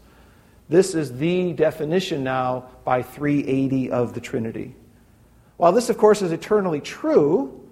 [0.72, 4.74] This is the definition now by 380 of the Trinity.
[5.58, 7.70] While this, of course, is eternally true,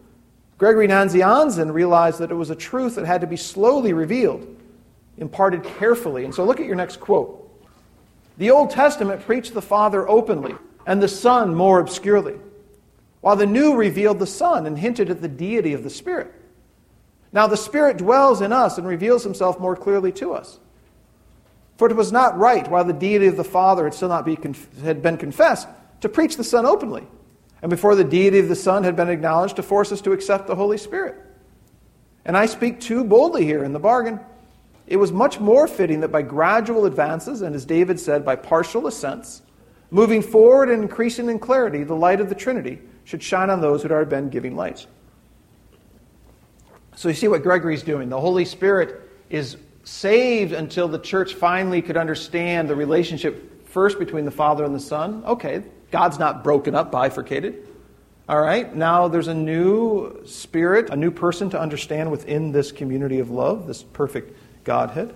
[0.58, 4.46] Gregory Nazianzen realized that it was a truth that had to be slowly revealed,
[5.18, 6.26] imparted carefully.
[6.26, 7.50] And so look at your next quote.
[8.38, 12.36] The Old Testament preached the Father openly and the Son more obscurely,
[13.22, 16.34] while the New revealed the Son and hinted at the deity of the Spirit.
[17.32, 20.60] Now the Spirit dwells in us and reveals himself more clearly to us.
[21.80, 24.38] For it was not right, while the deity of the Father had still not be,
[24.84, 25.65] had been confessed,
[26.02, 27.08] to preach the Son openly
[27.62, 30.48] and before the deity of the Son had been acknowledged to force us to accept
[30.48, 31.15] the Holy Spirit.
[32.26, 34.20] And I speak too boldly here in the bargain.
[34.88, 38.86] It was much more fitting that by gradual advances, and as David said, by partial
[38.86, 39.42] ascents,
[39.89, 43.84] moving forward and increasing in clarity, the light of the Trinity should shine on those
[43.84, 44.86] who had been giving light.
[46.98, 48.10] So you see what Gregory's doing.
[48.10, 49.56] The Holy Spirit is
[49.89, 54.80] saved until the church finally could understand the relationship first between the Father and the
[54.80, 55.23] Son.
[55.25, 57.67] Okay, God's not broken up, bifurcated.
[58.28, 63.19] All right, now there's a new spirit, a new person to understand within this community
[63.19, 65.15] of love, this perfect Godhead.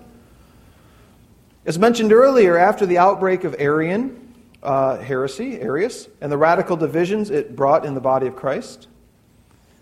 [1.66, 4.34] As mentioned earlier, after the outbreak of Arian
[4.64, 8.88] uh, heresy, Arius, and the radical divisions it brought in the body of Christ,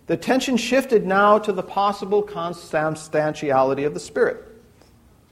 [0.07, 4.50] the attention shifted now to the possible consubstantiality of the Spirit.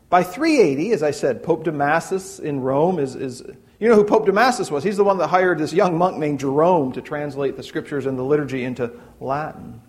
[0.09, 3.43] By 380, as I said, Pope Damasus in Rome is, is
[3.79, 4.83] you know who Pope Damasus was?
[4.83, 8.17] He's the one that hired this young monk named Jerome to translate the scriptures and
[8.17, 9.81] the liturgy into Latin.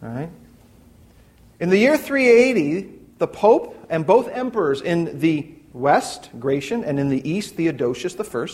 [0.00, 0.30] Right?
[1.60, 7.08] In the year 380, the Pope and both emperors in the west, Gratian, and in
[7.08, 8.46] the east, Theodosius I,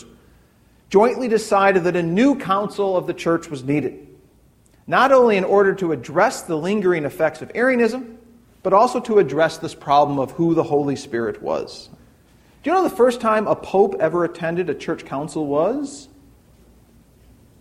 [0.90, 4.06] jointly decided that a new council of the church was needed,
[4.86, 8.13] not only in order to address the lingering effects of Arianism,
[8.64, 11.90] but also to address this problem of who the Holy Spirit was.
[12.62, 16.08] Do you know the first time a pope ever attended a church council was?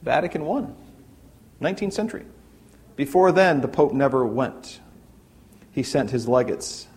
[0.01, 0.68] Vatican I,
[1.62, 2.26] 19th century.
[2.95, 4.80] Before then, the pope never went.
[5.72, 6.88] He sent his legates.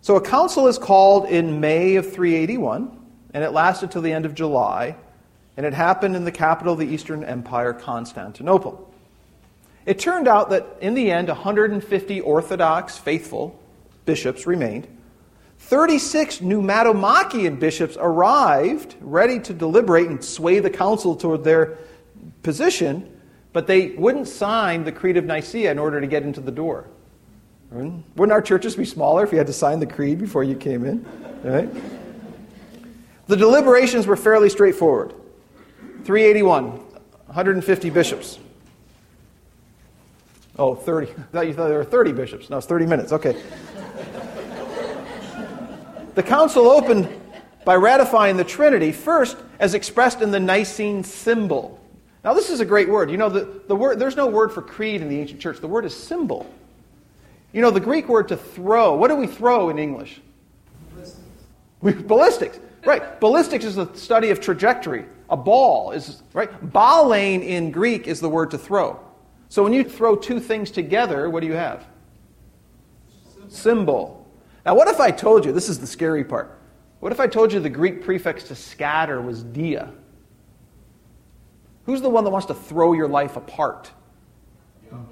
[0.00, 2.98] So a council is called in May of 381,
[3.34, 4.96] and it lasted till the end of July,
[5.58, 8.89] and it happened in the capital of the Eastern Empire, Constantinople.
[9.90, 13.60] It turned out that in the end, 150 Orthodox faithful
[14.04, 14.86] bishops remained.
[15.58, 21.76] 36 pneumatomachian bishops arrived, ready to deliberate and sway the council toward their
[22.44, 23.20] position,
[23.52, 26.86] but they wouldn't sign the Creed of Nicaea in order to get into the door.
[27.72, 28.02] Hmm?
[28.14, 30.84] Wouldn't our churches be smaller if you had to sign the creed before you came
[30.84, 31.04] in?
[31.42, 31.68] Right?
[33.26, 35.14] The deliberations were fairly straightforward.
[36.04, 38.38] 381, 150 bishops.
[40.58, 41.08] Oh, 30.
[41.08, 42.50] I thought you thought there were 30 bishops.
[42.50, 43.12] No, it's 30 minutes.
[43.12, 43.40] Okay.
[46.14, 47.08] the council opened
[47.64, 51.78] by ratifying the Trinity, first as expressed in the Nicene symbol.
[52.24, 53.10] Now, this is a great word.
[53.10, 55.58] You know, the, the word, there's no word for creed in the ancient church.
[55.60, 56.50] The word is symbol.
[57.52, 60.20] You know, the Greek word to throw, what do we throw in English?
[60.92, 61.20] Ballistics.
[61.80, 62.58] We, ballistics.
[62.84, 63.20] Right.
[63.20, 65.04] Ballistics is the study of trajectory.
[65.28, 66.50] A ball is, right?
[66.72, 69.00] Balein in Greek is the word to throw.
[69.50, 71.84] So when you throw two things together, what do you have?
[73.48, 74.32] Symbol.
[74.64, 76.56] Now, what if I told you, this is the scary part,
[77.00, 79.92] what if I told you the Greek prefix to scatter was dia?
[81.84, 83.90] Who's the one that wants to throw your life apart?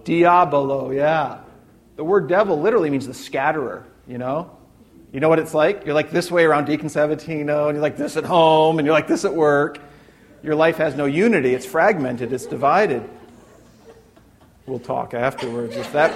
[0.04, 1.40] Diabolo, yeah.
[1.96, 4.56] The word devil literally means the scatterer, you know?
[5.12, 5.84] You know what it's like?
[5.84, 8.94] You're like this way around Deacon Sabatino, and you're like this at home, and you're
[8.94, 9.80] like this at work.
[10.44, 11.54] Your life has no unity.
[11.54, 13.02] It's fragmented, it's divided.
[14.68, 16.12] We'll talk afterwards if that.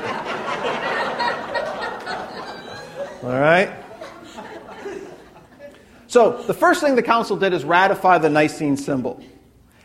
[3.22, 3.72] All right?
[6.06, 9.24] So, the first thing the council did is ratify the Nicene symbol.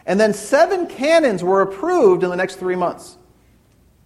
[0.05, 3.15] And then seven canons were approved in the next three months.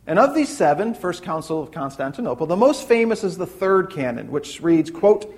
[0.05, 4.29] And of these seven, First Council of Constantinople, the most famous is the third canon,
[4.29, 5.33] which reads, quote,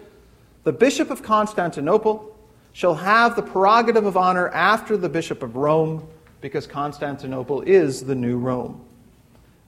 [0.63, 2.36] The Bishop of Constantinople
[2.74, 6.05] shall have the prerogative of honor after the Bishop of Rome,
[6.41, 8.84] because Constantinople is the new Rome.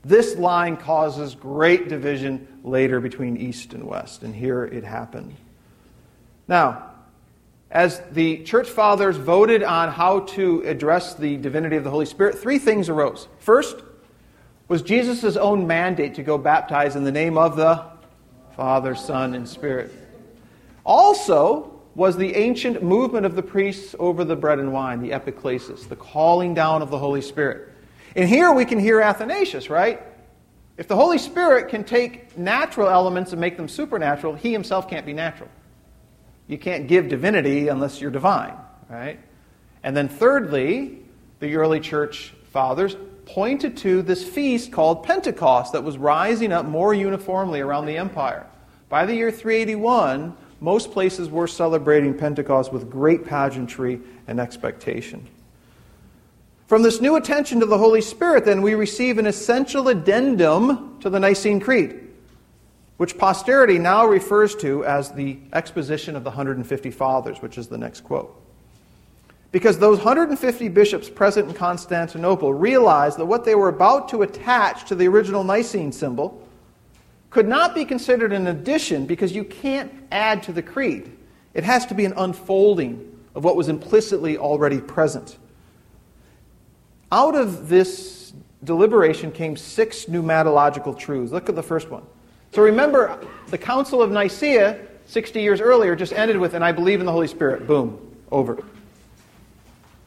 [0.06, 5.34] This line causes great division later between East and West, and here it happened.
[6.46, 6.90] Now,
[7.72, 12.38] as the church fathers voted on how to address the divinity of the Holy Spirit,
[12.38, 13.26] three things arose.
[13.40, 13.82] First,
[14.68, 17.84] was Jesus' own mandate to go baptize in the name of the
[18.54, 19.90] Father, Son, and Spirit.
[20.84, 25.88] Also, was the ancient movement of the priests over the bread and wine, the epiclesis,
[25.88, 27.72] the calling down of the Holy Spirit.
[28.16, 30.02] And here we can hear Athanasius, right?
[30.78, 35.04] If the Holy Spirit can take natural elements and make them supernatural, he himself can't
[35.04, 35.50] be natural.
[36.48, 38.54] You can't give divinity unless you're divine,
[38.88, 39.20] right?
[39.82, 40.98] And then thirdly,
[41.40, 42.96] the early church fathers
[43.26, 48.46] pointed to this feast called Pentecost that was rising up more uniformly around the empire.
[48.88, 55.26] By the year 381, most places were celebrating Pentecost with great pageantry and expectation.
[56.66, 61.08] From this new attention to the Holy Spirit, then, we receive an essential addendum to
[61.08, 62.08] the Nicene Creed,
[62.96, 67.78] which posterity now refers to as the exposition of the 150 Fathers, which is the
[67.78, 68.34] next quote.
[69.52, 74.88] Because those 150 bishops present in Constantinople realized that what they were about to attach
[74.88, 76.42] to the original Nicene symbol
[77.30, 81.16] could not be considered an addition because you can't add to the creed.
[81.54, 85.38] It has to be an unfolding of what was implicitly already present.
[87.12, 88.32] Out of this
[88.64, 91.32] deliberation came six pneumatological truths.
[91.32, 92.02] Look at the first one.
[92.52, 97.00] So remember, the Council of Nicaea, 60 years earlier, just ended with, and I believe
[97.00, 97.66] in the Holy Spirit.
[97.66, 98.62] Boom, over.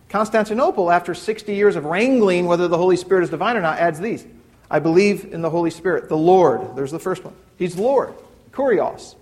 [0.09, 3.99] Constantinople, after 60 years of wrangling whether the Holy Spirit is divine or not, adds
[3.99, 4.25] these.
[4.71, 6.75] I believe in the Holy Spirit, the Lord.
[6.75, 7.35] There's the first one.
[7.57, 8.13] He's Lord,
[8.51, 9.15] Kurios.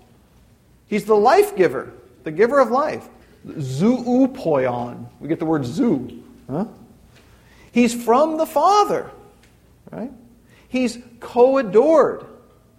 [0.86, 1.92] He's the life giver,
[2.24, 3.08] the giver of life.
[3.46, 5.06] Zoopoion.
[5.20, 6.22] We get the word zoo.
[6.50, 6.64] Huh?
[7.72, 9.10] He's from the Father,
[9.90, 10.10] right?
[10.68, 12.26] He's co-adored,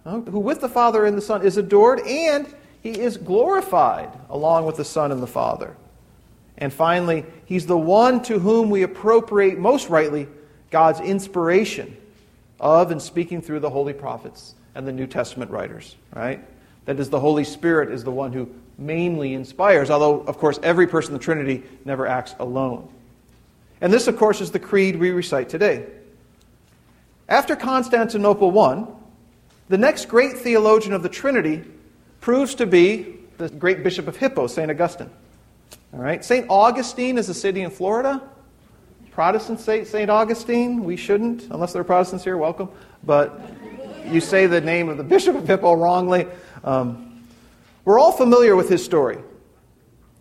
[0.04, 4.76] who with the Father and the Son is adored, and he is glorified along with
[4.76, 5.76] the Son and the Father.
[6.58, 10.28] And finally, he's the one to whom we appropriate most rightly
[10.70, 11.96] God's inspiration
[12.58, 16.44] of and speaking through the holy prophets and the New Testament writers, right?
[16.84, 20.86] That is, the Holy Spirit is the one who mainly inspires, although, of course, every
[20.86, 22.88] person in the Trinity never acts alone.
[23.80, 25.86] And this, of course, is the creed we recite today.
[27.28, 28.86] After Constantinople I,
[29.68, 31.64] the next great theologian of the Trinity
[32.20, 34.70] proves to be the great Bishop of Hippo, St.
[34.70, 35.10] Augustine.
[35.92, 36.46] All right, St.
[36.50, 38.20] Augustine is a city in Florida.
[39.12, 40.10] Protestants say St.
[40.10, 40.84] Augustine.
[40.84, 42.68] We shouldn't, unless there are Protestants here, welcome.
[43.04, 43.40] But
[44.06, 46.26] you say the name of the Bishop of Hippo wrongly.
[46.64, 47.24] Um,
[47.84, 49.18] We're all familiar with his story.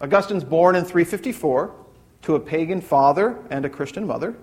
[0.02, 1.74] Augustine's born in 354
[2.24, 4.36] to a pagan father and a Christian mother.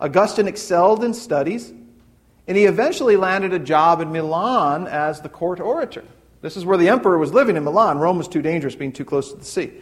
[0.00, 1.72] Augustine excelled in studies,
[2.46, 6.04] and he eventually landed a job in Milan as the court orator.
[6.40, 7.98] This is where the emperor was living in Milan.
[7.98, 9.72] Rome was too dangerous, being too close to the sea.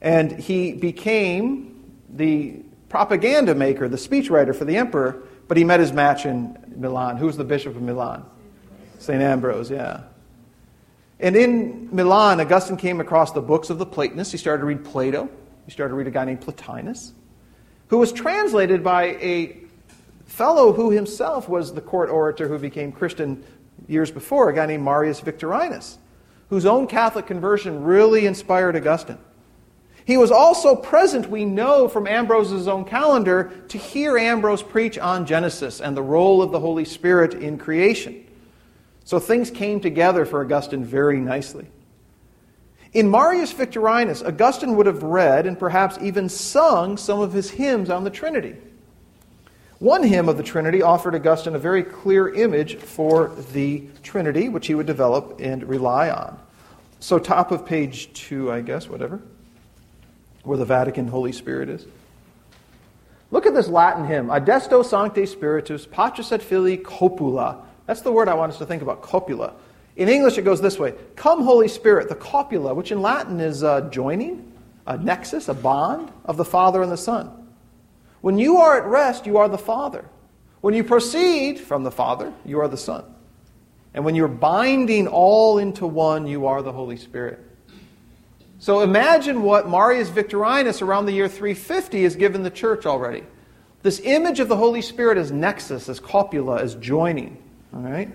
[0.00, 5.92] And he became the propaganda maker, the speechwriter for the emperor, but he met his
[5.92, 7.16] match in Milan.
[7.16, 8.24] Who was the bishop of Milan?
[8.98, 9.22] St.
[9.22, 10.02] Ambrose, yeah.
[11.20, 14.32] And in Milan, Augustine came across the books of the Platonists.
[14.32, 15.28] He started to read Plato.
[15.64, 17.12] He started to read a guy named Plotinus,
[17.88, 19.56] who was translated by a
[20.26, 23.44] fellow who himself was the court orator who became Christian
[23.88, 25.98] years before, a guy named Marius Victorinus,
[26.48, 29.18] whose own Catholic conversion really inspired Augustine.
[30.04, 35.26] He was also present, we know from Ambrose's own calendar, to hear Ambrose preach on
[35.26, 38.26] Genesis and the role of the Holy Spirit in creation.
[39.04, 41.66] So things came together for Augustine very nicely.
[42.92, 47.88] In Marius Victorinus, Augustine would have read and perhaps even sung some of his hymns
[47.88, 48.56] on the Trinity.
[49.78, 54.66] One hymn of the Trinity offered Augustine a very clear image for the Trinity, which
[54.66, 56.38] he would develop and rely on.
[56.98, 59.20] So, top of page two, I guess, whatever,
[60.42, 61.86] where the Vatican Holy Spirit is.
[63.30, 67.64] Look at this Latin hymn Adesto Sancte Spiritus, Patris et Filii Copula.
[67.86, 69.54] That's the word I want us to think about, copula.
[70.00, 73.62] In English, it goes this way Come, Holy Spirit, the copula, which in Latin is
[73.62, 74.50] a joining,
[74.86, 77.30] a nexus, a bond of the Father and the Son.
[78.22, 80.06] When you are at rest, you are the Father.
[80.62, 83.04] When you proceed from the Father, you are the Son.
[83.92, 87.38] And when you're binding all into one, you are the Holy Spirit.
[88.58, 93.24] So imagine what Marius Victorinus around the year 350 has given the church already.
[93.82, 97.42] This image of the Holy Spirit as nexus, as copula, as joining.
[97.74, 98.10] All right?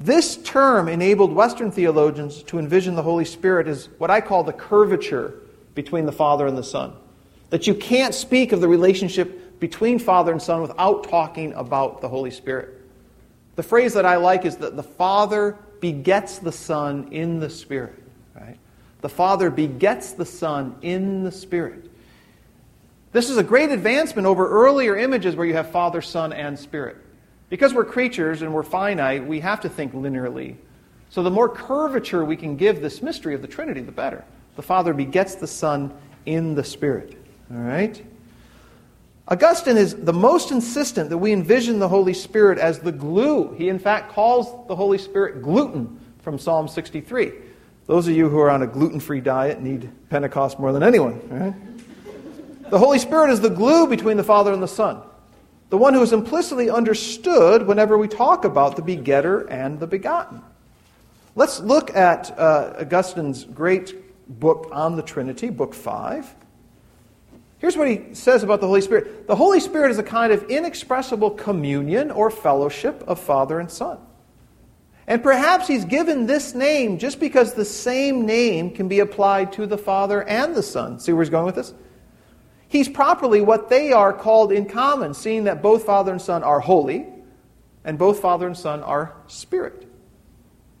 [0.00, 4.52] This term enabled Western theologians to envision the Holy Spirit as what I call the
[4.52, 5.34] curvature
[5.74, 6.94] between the Father and the Son.
[7.50, 12.08] That you can't speak of the relationship between Father and Son without talking about the
[12.08, 12.80] Holy Spirit.
[13.56, 18.02] The phrase that I like is that the Father begets the Son in the Spirit.
[18.34, 18.56] Right?
[19.02, 21.90] The Father begets the Son in the Spirit.
[23.12, 26.96] This is a great advancement over earlier images where you have Father, Son, and Spirit.
[27.50, 30.56] Because we're creatures and we're finite, we have to think linearly.
[31.10, 34.24] So the more curvature we can give this mystery of the Trinity, the better.
[34.54, 35.92] The Father begets the Son
[36.24, 37.18] in the Spirit.
[37.52, 38.02] All right?
[39.26, 43.52] Augustine is the most insistent that we envision the Holy Spirit as the glue.
[43.54, 47.32] He, in fact, calls the Holy Spirit gluten from Psalm 63.
[47.86, 51.20] Those of you who are on a gluten free diet need Pentecost more than anyone.
[51.28, 52.70] Right?
[52.70, 55.02] The Holy Spirit is the glue between the Father and the Son
[55.70, 60.42] the one who is implicitly understood whenever we talk about the begetter and the begotten.
[61.36, 63.94] Let's look at uh, Augustine's great
[64.40, 66.34] book on the Trinity, Book 5.
[67.58, 70.50] Here's what he says about the Holy Spirit The Holy Spirit is a kind of
[70.50, 73.98] inexpressible communion or fellowship of Father and Son.
[75.06, 79.66] And perhaps he's given this name just because the same name can be applied to
[79.66, 80.98] the Father and the Son.
[80.98, 81.74] See where he's going with this?
[82.70, 86.60] He's properly what they are called in common, seeing that both Father and Son are
[86.60, 87.04] holy,
[87.84, 89.88] and both Father and Son are Spirit.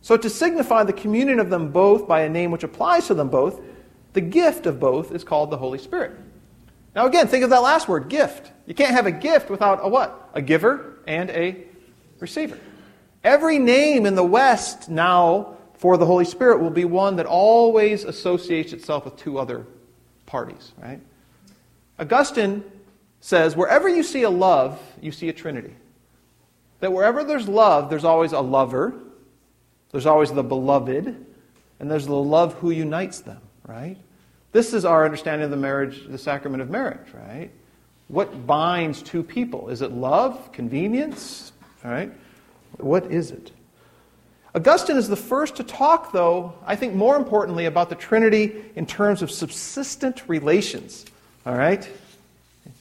[0.00, 3.28] So, to signify the communion of them both by a name which applies to them
[3.28, 3.60] both,
[4.12, 6.12] the gift of both is called the Holy Spirit.
[6.94, 8.52] Now, again, think of that last word, gift.
[8.66, 10.30] You can't have a gift without a what?
[10.32, 11.64] A giver and a
[12.20, 12.56] receiver.
[13.24, 18.04] Every name in the West now for the Holy Spirit will be one that always
[18.04, 19.66] associates itself with two other
[20.26, 21.00] parties, right?
[22.00, 22.64] Augustine
[23.20, 25.74] says, wherever you see a love, you see a trinity.
[26.80, 28.94] That wherever there's love, there's always a lover,
[29.92, 31.26] there's always the beloved,
[31.78, 33.98] and there's the love who unites them, right?
[34.52, 37.50] This is our understanding of the marriage, the sacrament of marriage, right?
[38.08, 39.68] What binds two people?
[39.68, 41.52] Is it love, convenience,
[41.84, 42.10] right?
[42.78, 43.52] What is it?
[44.54, 48.86] Augustine is the first to talk, though, I think more importantly, about the Trinity in
[48.86, 51.04] terms of subsistent relations.
[51.46, 51.88] All right?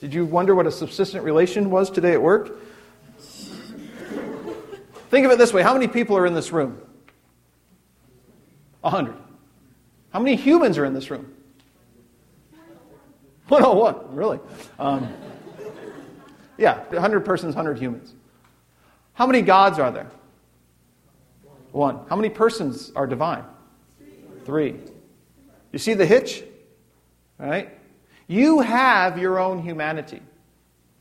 [0.01, 2.60] Did you wonder what a subsistent relation was today at work?
[5.10, 6.80] Think of it this way how many people are in this room?
[8.84, 9.16] A hundred.
[10.12, 11.34] How many humans are in this room?
[13.47, 14.39] 101, really.
[14.78, 15.12] Um,
[16.57, 18.14] yeah, 100 persons, 100 humans.
[19.14, 20.10] How many gods are there?
[21.72, 21.99] One.
[22.10, 23.43] How many persons are divine?
[24.45, 24.76] Three.
[25.72, 26.43] You see the hitch?
[27.39, 27.78] All right?
[28.30, 30.21] You have your own humanity.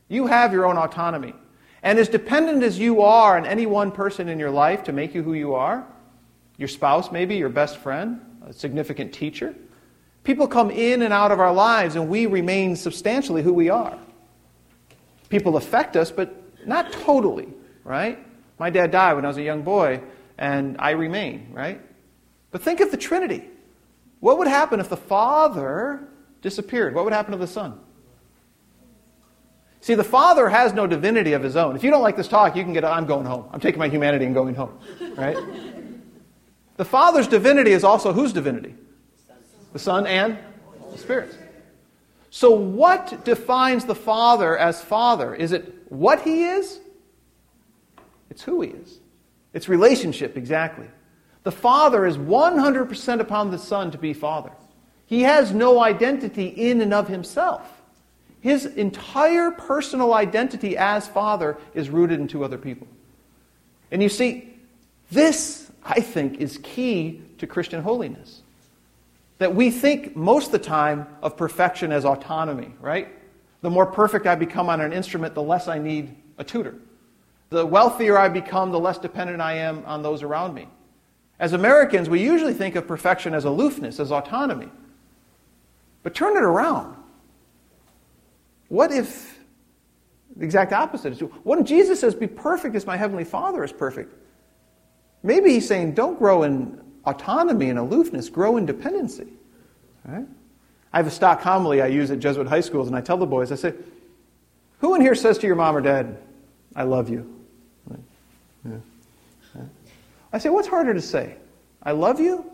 [0.07, 1.35] You have your own autonomy.
[1.83, 5.13] And as dependent as you are on any one person in your life to make
[5.13, 5.85] you who you are,
[6.57, 9.55] your spouse, maybe, your best friend, a significant teacher.
[10.23, 13.97] People come in and out of our lives, and we remain substantially who we are.
[15.29, 16.35] People affect us, but
[16.67, 17.47] not totally,
[17.83, 18.17] right?
[18.57, 20.01] My dad died when I was a young boy,
[20.39, 21.79] and I remain, right?
[22.49, 23.47] But think of the Trinity.
[24.19, 26.09] What would happen if the Father
[26.41, 26.95] disappeared?
[26.95, 27.79] What would happen to the Son?
[29.81, 31.75] See, the Father has no divinity of his own.
[31.75, 33.47] If you don't like this talk, you can get, I'm going home.
[33.51, 34.77] I'm taking my humanity and going home,
[35.15, 35.37] right?
[36.77, 38.75] the Father's divinity is also whose divinity?
[39.71, 40.37] The Son and
[40.91, 41.35] the Spirit.
[42.29, 45.33] So, what defines the Father as Father?
[45.33, 46.79] Is it what He is?
[48.29, 48.99] It's who He is.
[49.53, 50.87] It's relationship, exactly.
[51.43, 54.51] The Father is 100% upon the Son to be Father.
[55.09, 57.81] He has no identity in and of Himself.
[58.41, 62.85] His entire personal identity as Father is rooted in two other people.
[63.89, 64.53] And you see,
[65.09, 68.43] this, I think, is key to Christian holiness.
[69.39, 73.07] That we think most of the time of perfection as autonomy, right?
[73.61, 76.75] The more perfect I become on an instrument, the less I need a tutor.
[77.49, 80.67] The wealthier I become, the less dependent I am on those around me.
[81.39, 84.69] As Americans, we usually think of perfection as aloofness, as autonomy.
[86.03, 86.95] But turn it around.
[88.69, 89.39] What if
[90.35, 91.33] the exact opposite is true?
[91.43, 94.13] What if Jesus says, Be perfect as my heavenly Father is perfect?
[95.23, 99.27] Maybe he's saying, Don't grow in autonomy and aloofness, grow in dependency.
[100.05, 100.25] Right?
[100.93, 103.25] I have a stock homily I use at Jesuit high schools, and I tell the
[103.25, 103.73] boys, I say,
[104.79, 106.17] Who in here says to your mom or dad,
[106.75, 107.35] I love you?
[108.65, 108.77] Yeah.
[110.31, 111.35] I say, What's harder to say?
[111.81, 112.45] I love you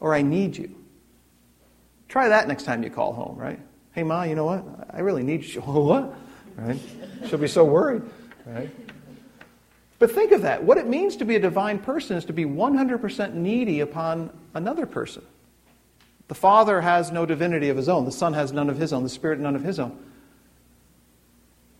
[0.00, 0.74] or I need you?
[2.14, 3.58] Try that next time you call home, right?
[3.90, 4.64] Hey, Ma, you know what?
[4.90, 5.60] I really need you.
[5.62, 6.14] what?
[6.54, 6.78] Right?
[7.26, 8.02] She'll be so worried,
[8.46, 8.70] right?
[9.98, 10.62] But think of that.
[10.62, 14.86] What it means to be a divine person is to be 100% needy upon another
[14.86, 15.24] person.
[16.28, 18.04] The Father has no divinity of his own.
[18.04, 19.02] The Son has none of his own.
[19.02, 19.98] The Spirit none of his own.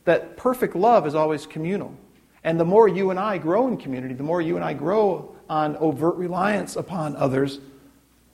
[0.05, 1.97] That perfect love is always communal.
[2.43, 5.37] And the more you and I grow in community, the more you and I grow
[5.49, 7.61] on overt reliance upon others,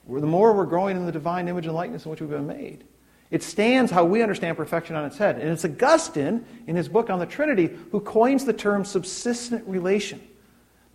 [0.08, 2.84] the more we're growing in the divine image and likeness in which we've been made.
[3.30, 5.38] It stands how we understand perfection on its head.
[5.38, 10.20] And it's Augustine, in his book on the Trinity, who coins the term subsistent relation.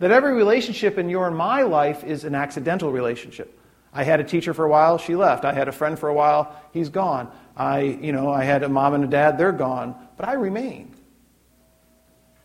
[0.00, 3.58] That every relationship in your and my life is an accidental relationship.
[3.94, 5.46] I had a teacher for a while, she left.
[5.46, 7.30] I had a friend for a while, he's gone.
[7.56, 9.94] I, you know, I had a mom and a dad, they're gone.
[10.18, 10.94] But I remain.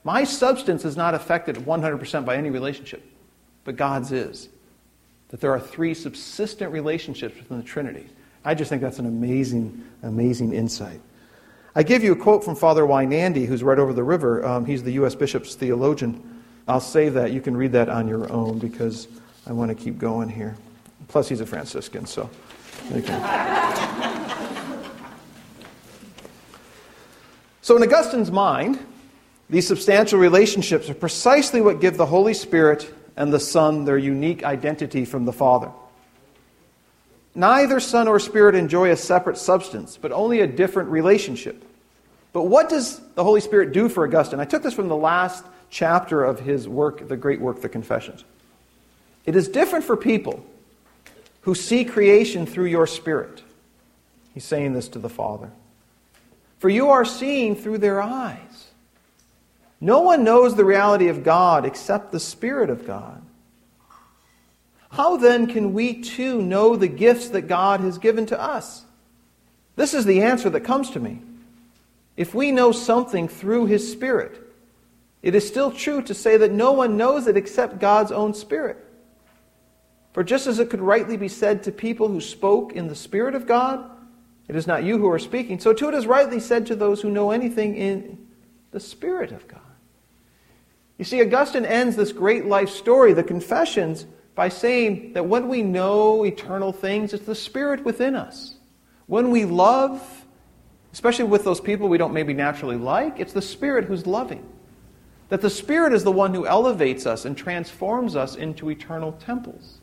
[0.06, 3.04] My substance is not affected 100% by any relationship,
[3.66, 4.48] but God's is.
[5.32, 8.08] That there are three subsistent relationships within the Trinity.
[8.44, 11.00] I just think that's an amazing, amazing insight.
[11.76, 14.46] I give you a quote from Father Weinandy, who's right over the river.
[14.46, 15.16] Um, he's the U.S.
[15.16, 16.44] Bishop's theologian.
[16.68, 17.32] I'll save that.
[17.32, 19.08] You can read that on your own because
[19.48, 20.56] I want to keep going here.
[21.08, 22.30] Plus, he's a Franciscan, so
[27.64, 28.80] So, in Augustine's mind,
[29.50, 34.44] these substantial relationships are precisely what give the Holy Spirit and the Son their unique
[34.44, 35.72] identity from the Father.
[37.34, 41.64] Neither Son or Spirit enjoy a separate substance, but only a different relationship.
[42.34, 44.40] But what does the Holy Spirit do for Augustine?
[44.40, 48.24] I took this from the last chapter of his work, the great work, The Confessions.
[49.26, 50.46] It is different for people
[51.42, 53.44] who see creation through your Spirit.
[54.34, 55.52] He's saying this to the Father.
[56.60, 58.38] For you are seeing through their eyes.
[59.82, 63.22] No one knows the reality of God except the Spirit of God.
[64.92, 68.86] How then can we too know the gifts that God has given to us?
[69.76, 71.22] This is the answer that comes to me.
[72.16, 74.40] If we know something through His Spirit,
[75.24, 78.78] it is still true to say that no one knows it except God's own Spirit.
[80.14, 83.34] For just as it could rightly be said to people who spoke in the Spirit
[83.34, 83.90] of God,
[84.48, 87.02] it is not you who are speaking, so too it is rightly said to those
[87.02, 88.28] who know anything in
[88.72, 89.62] the Spirit of God.
[91.02, 95.64] You see, Augustine ends this great life story, the Confessions, by saying that when we
[95.64, 98.60] know eternal things, it's the Spirit within us.
[99.08, 100.00] When we love,
[100.94, 104.48] especially with those people we don't maybe naturally like, it's the Spirit who's loving.
[105.30, 109.80] That the Spirit is the one who elevates us and transforms us into eternal temples.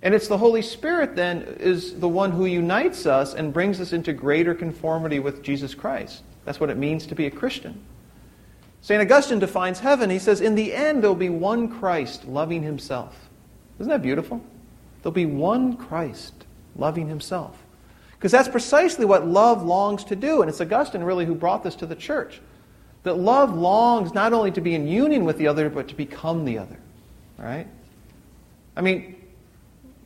[0.00, 3.92] And it's the Holy Spirit then is the one who unites us and brings us
[3.92, 6.22] into greater conformity with Jesus Christ.
[6.46, 7.84] That's what it means to be a Christian.
[8.82, 9.00] St.
[9.00, 10.10] Augustine defines heaven.
[10.10, 13.28] He says, In the end, there'll be one Christ loving himself.
[13.78, 14.44] Isn't that beautiful?
[15.00, 16.34] There'll be one Christ
[16.76, 17.62] loving himself.
[18.10, 20.42] Because that's precisely what love longs to do.
[20.42, 22.40] And it's Augustine, really, who brought this to the church.
[23.04, 26.44] That love longs not only to be in union with the other, but to become
[26.44, 26.78] the other.
[27.38, 27.66] Right?
[28.76, 29.16] I mean,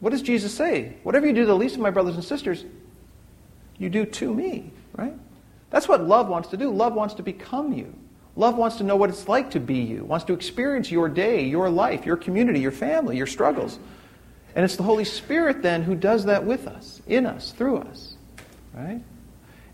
[0.01, 0.97] what does Jesus say?
[1.03, 2.64] Whatever you do to the least of my brothers and sisters,
[3.79, 5.14] you do to me, right?
[5.70, 6.70] That's what love wants to do.
[6.70, 7.95] Love wants to become you.
[8.37, 11.47] Love wants to know what it's like to be you, wants to experience your day,
[11.47, 13.78] your life, your community, your family, your struggles.
[14.55, 18.16] And it's the Holy Spirit then who does that with us, in us, through us,
[18.74, 19.01] right?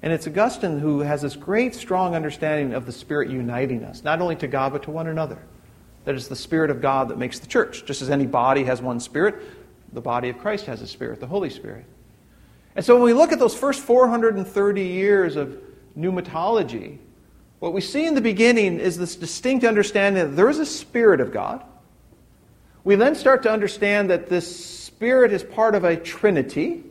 [0.02, 4.20] And it's Augustine who has this great, strong understanding of the Spirit uniting us, not
[4.20, 5.38] only to God, but to one another.
[6.04, 7.84] That it's the Spirit of God that makes the church.
[7.84, 9.36] Just as any body has one Spirit,
[9.92, 11.84] the body of Christ has a Spirit, the Holy Spirit.
[12.74, 15.56] And so when we look at those first 430 years of
[15.96, 16.98] pneumatology,
[17.62, 21.20] what we see in the beginning is this distinct understanding that there is a Spirit
[21.20, 21.62] of God.
[22.82, 26.82] We then start to understand that this Spirit is part of a Trinity.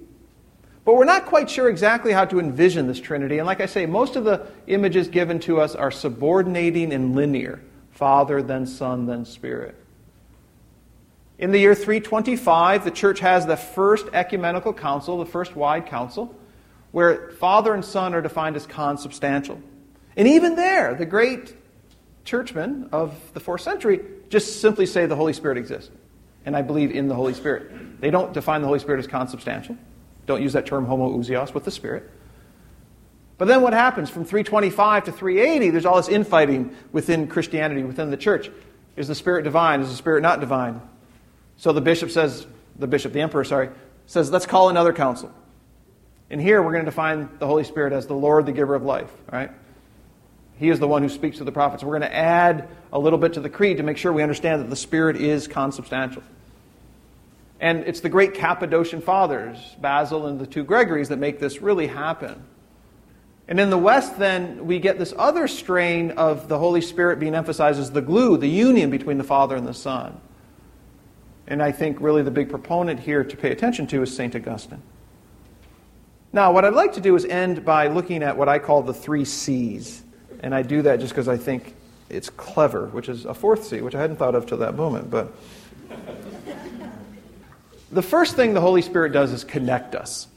[0.86, 3.38] But we're not quite sure exactly how to envision this Trinity.
[3.38, 7.60] And like I say, most of the images given to us are subordinating and linear
[7.92, 9.76] Father, then Son, then Spirit.
[11.38, 16.34] In the year 325, the church has the first ecumenical council, the first wide council,
[16.94, 19.62] where Father and Son are defined as consubstantial.
[20.16, 21.56] And even there, the great
[22.24, 25.92] churchmen of the fourth century just simply say the Holy Spirit exists.
[26.46, 28.02] And I believe in the Holy Spirit.
[28.02, 29.78] They don't define the Holy Spirit as consubstantial.
[30.26, 32.10] Don't use that term homoousios with the Spirit.
[33.38, 35.70] But then what happens from 325 to 380?
[35.72, 38.52] There's all this infighting within Christianity, within the church.
[38.96, 39.82] Is the Spirit divine?
[39.82, 40.82] Is the Spirit not divine?
[41.58, 42.46] So the bishop says,
[42.78, 43.70] the bishop, the emperor, sorry,
[44.06, 45.32] says, let's call another council.
[46.30, 48.84] And here we're going to define the Holy Spirit as the Lord, the giver of
[48.84, 49.52] life, right?
[50.62, 51.84] He is the one who speaks to the prophets.
[51.84, 54.62] We're going to add a little bit to the creed to make sure we understand
[54.62, 56.22] that the Spirit is consubstantial.
[57.60, 61.88] And it's the great Cappadocian fathers, Basil and the two Gregories, that make this really
[61.88, 62.44] happen.
[63.48, 67.34] And in the West, then, we get this other strain of the Holy Spirit being
[67.34, 70.22] emphasized as the glue, the union between the Father and the Son.
[71.48, 74.36] And I think really the big proponent here to pay attention to is St.
[74.36, 74.84] Augustine.
[76.32, 78.94] Now, what I'd like to do is end by looking at what I call the
[78.94, 80.04] three C's.
[80.42, 81.76] And I do that just because I think
[82.10, 85.10] it's clever, which is a fourth C, which I hadn't thought of till that moment.
[85.10, 85.34] But
[87.92, 90.28] the first thing the Holy Spirit does is connect us.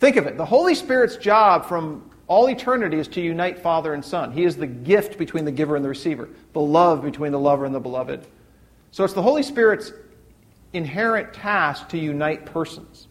[0.00, 0.36] Think of it.
[0.36, 4.32] The Holy Spirit's job from all eternity is to unite Father and Son.
[4.32, 7.64] He is the gift between the giver and the receiver, the love between the lover
[7.64, 8.24] and the beloved.
[8.92, 9.92] So it's the Holy Spirit's
[10.72, 13.07] inherent task to unite persons.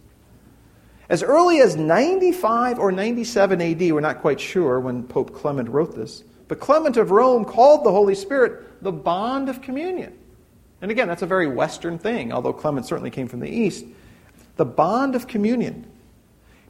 [1.09, 5.95] As early as 95 or 97 AD, we're not quite sure when Pope Clement wrote
[5.95, 10.17] this, but Clement of Rome called the Holy Spirit the bond of communion.
[10.81, 13.85] And again, that's a very Western thing, although Clement certainly came from the East.
[14.57, 15.85] The bond of communion.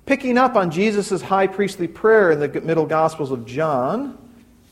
[0.05, 4.17] Picking up on Jesus' high priestly prayer in the middle Gospels of John,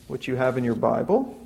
[0.06, 1.38] which you have in your Bible,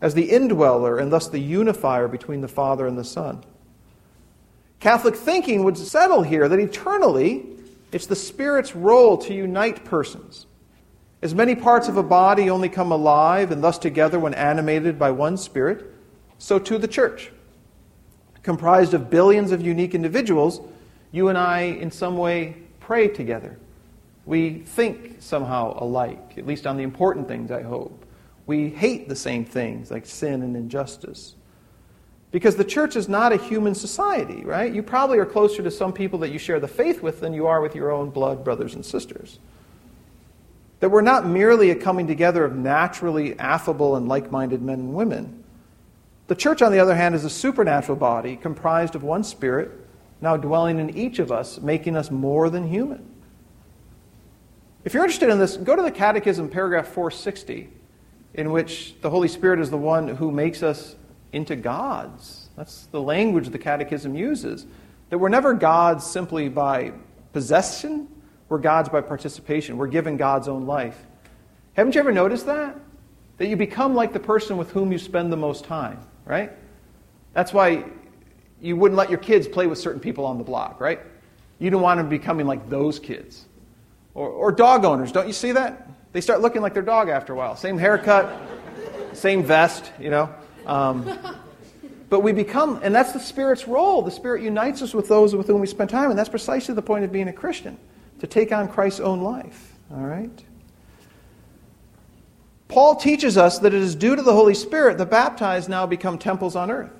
[0.00, 3.42] as the indweller and thus the unifier between the Father and the Son.
[4.80, 7.46] Catholic thinking would settle here that eternally
[7.90, 10.46] it's the Spirit's role to unite persons.
[11.20, 15.10] As many parts of a body only come alive and thus together when animated by
[15.10, 15.92] one Spirit,
[16.38, 17.32] so too the church.
[18.44, 20.60] Comprised of billions of unique individuals,
[21.10, 23.58] you and I, in some way, pray together.
[24.26, 28.04] We think somehow alike, at least on the important things, I hope.
[28.46, 31.34] We hate the same things, like sin and injustice.
[32.30, 34.72] Because the church is not a human society, right?
[34.72, 37.46] You probably are closer to some people that you share the faith with than you
[37.46, 39.38] are with your own blood brothers and sisters.
[40.80, 44.94] That we're not merely a coming together of naturally affable and like minded men and
[44.94, 45.44] women,
[46.28, 49.70] the church, on the other hand, is a supernatural body comprised of one spirit,
[50.20, 53.04] now dwelling in each of us, making us more than human.
[54.84, 57.70] If you're interested in this, go to the Catechism, paragraph 460,
[58.34, 60.96] in which the Holy Spirit is the one who makes us
[61.32, 62.48] into gods.
[62.56, 64.66] That's the language the Catechism uses.
[65.10, 66.92] That we're never gods simply by
[67.32, 68.08] possession,
[68.48, 69.76] we're gods by participation.
[69.76, 71.06] We're given God's own life.
[71.74, 72.76] Haven't you ever noticed that?
[73.36, 76.52] That you become like the person with whom you spend the most time right?
[77.32, 77.84] That's why
[78.60, 81.00] you wouldn't let your kids play with certain people on the block, right?
[81.58, 83.46] You don't want them becoming like those kids.
[84.14, 85.88] Or, or dog owners, don't you see that?
[86.12, 87.56] They start looking like their dog after a while.
[87.56, 88.30] Same haircut,
[89.12, 90.32] same vest, you know.
[90.68, 91.18] Um,
[92.08, 94.02] but we become, and that's the Spirit's role.
[94.02, 96.82] The Spirit unites us with those with whom we spend time, and that's precisely the
[96.82, 97.78] point of being a Christian,
[98.20, 99.74] to take on Christ's own life.
[99.90, 100.44] All right?
[102.68, 106.18] Paul teaches us that it is due to the Holy Spirit the baptized now become
[106.18, 106.92] temples on earth.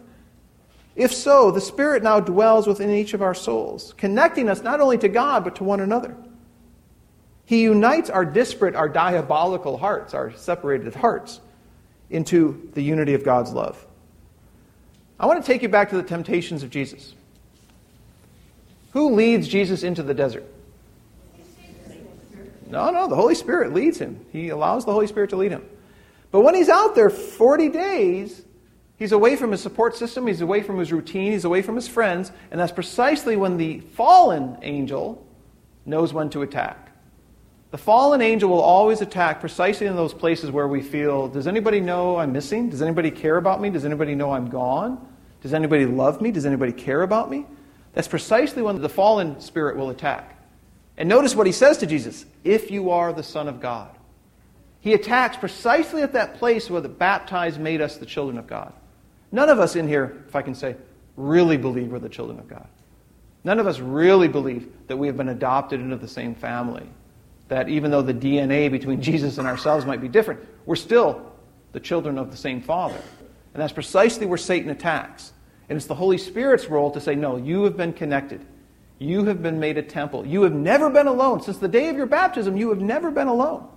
[0.97, 4.99] If so, the Spirit now dwells within each of our souls, connecting us not only
[4.99, 6.16] to God, but to one another.
[7.45, 11.41] He unites our disparate, our diabolical hearts, our separated hearts,
[12.11, 13.85] into the unity of God's love.
[15.21, 17.15] I want to take you back to the temptations of Jesus.
[18.93, 20.47] Who leads Jesus into the desert?
[22.71, 24.25] No, no, the Holy Spirit leads him.
[24.31, 25.65] He allows the Holy Spirit to lead him.
[26.31, 28.43] But when he's out there 40 days,
[28.99, 31.89] he's away from his support system, he's away from his routine, he's away from his
[31.89, 35.27] friends, and that's precisely when the fallen angel
[35.87, 36.88] knows when to attack.
[37.71, 41.81] The fallen angel will always attack precisely in those places where we feel, does anybody
[41.81, 42.71] know I'm missing?
[42.71, 43.69] Does anybody care about me?
[43.69, 45.07] Does anybody know I'm gone?
[45.43, 46.31] Does anybody love me?
[46.31, 47.45] Does anybody care about me?
[47.93, 50.35] That's precisely when the fallen spirit will attack.
[50.97, 53.91] And notice what he says to Jesus if you are the Son of God.
[54.81, 58.73] He attacks precisely at that place where the baptized made us the children of God.
[59.31, 60.77] None of us in here, if I can say,
[61.16, 62.66] really believe we're the children of God.
[63.45, 66.89] None of us really believe that we have been adopted into the same family.
[67.49, 71.32] That even though the DNA between Jesus and ourselves might be different, we're still
[71.72, 73.01] the children of the same Father.
[73.55, 75.32] And that's precisely where Satan attacks.
[75.68, 78.44] And it's the Holy Spirit's role to say, no, you have been connected.
[78.99, 80.26] You have been made a temple.
[80.26, 81.42] You have never been alone.
[81.42, 83.68] Since the day of your baptism, you have never been alone.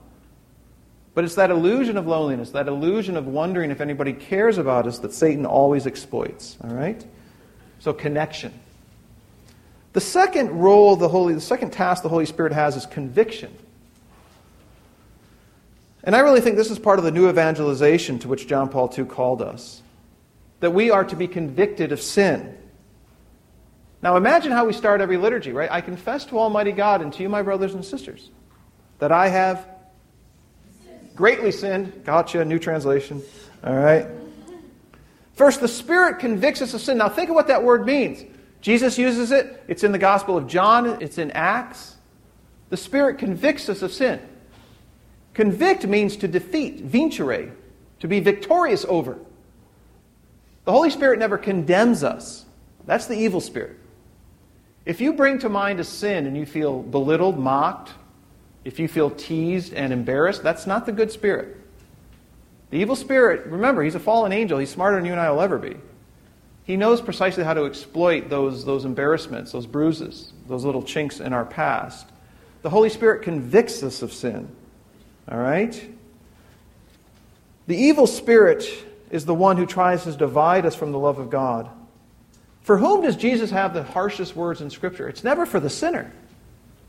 [1.13, 4.99] But it's that illusion of loneliness, that illusion of wondering if anybody cares about us
[4.99, 6.57] that Satan always exploits.
[6.63, 7.05] All right?
[7.79, 8.53] So, connection.
[9.93, 13.53] The second role the Holy, the second task the Holy Spirit has is conviction.
[16.03, 18.91] And I really think this is part of the new evangelization to which John Paul
[18.97, 19.81] II called us.
[20.59, 22.57] That we are to be convicted of sin.
[24.01, 25.71] Now imagine how we start every liturgy, right?
[25.71, 28.29] I confess to Almighty God and to you, my brothers and sisters,
[28.99, 29.67] that I have
[31.15, 32.03] greatly sinned.
[32.03, 33.21] Gotcha, new translation.
[33.63, 34.07] All right.
[35.33, 36.97] First, the Spirit convicts us of sin.
[36.97, 38.23] Now think of what that word means.
[38.61, 39.63] Jesus uses it.
[39.67, 41.95] It's in the Gospel of John, it's in Acts.
[42.69, 44.19] The Spirit convicts us of sin.
[45.41, 47.51] Convict means to defeat, vincere,
[47.99, 49.17] to be victorious over.
[50.65, 52.45] The Holy Spirit never condemns us.
[52.85, 53.79] That's the evil spirit.
[54.85, 57.89] If you bring to mind a sin and you feel belittled, mocked,
[58.65, 61.57] if you feel teased and embarrassed, that's not the good spirit.
[62.69, 64.59] The evil spirit, remember, he's a fallen angel.
[64.59, 65.75] He's smarter than you and I will ever be.
[66.65, 71.33] He knows precisely how to exploit those, those embarrassments, those bruises, those little chinks in
[71.33, 72.05] our past.
[72.61, 74.47] The Holy Spirit convicts us of sin.
[75.29, 75.89] All right?
[77.67, 78.67] The evil spirit
[79.09, 81.69] is the one who tries to divide us from the love of God.
[82.61, 85.07] For whom does Jesus have the harshest words in Scripture?
[85.07, 86.11] It's never for the sinner,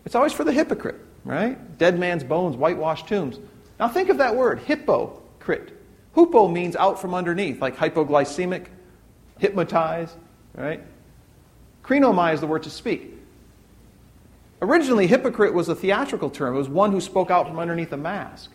[0.04, 1.78] it's always for the hypocrite, right?
[1.78, 3.38] Dead man's bones, whitewashed tombs.
[3.78, 5.78] Now think of that word, hypocrite.
[6.14, 8.66] Hupo means out from underneath, like hypoglycemic,
[9.38, 10.14] hypnotize,
[10.54, 10.82] right?
[11.82, 13.14] Krinomai is the word to speak.
[14.62, 16.54] Originally, hypocrite was a theatrical term.
[16.54, 18.52] It was one who spoke out from underneath a mask.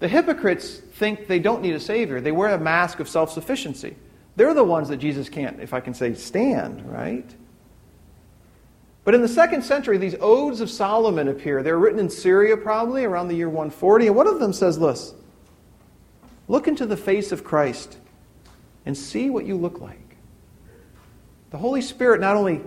[0.00, 2.20] The hypocrites think they don't need a Savior.
[2.20, 3.94] They wear a mask of self sufficiency.
[4.34, 7.32] They're the ones that Jesus can't, if I can say, stand, right?
[9.04, 11.62] But in the second century, these odes of Solomon appear.
[11.62, 14.08] They're written in Syria, probably around the year 140.
[14.08, 15.14] And one of them says this
[16.48, 17.98] Look into the face of Christ
[18.84, 20.16] and see what you look like.
[21.50, 22.62] The Holy Spirit not only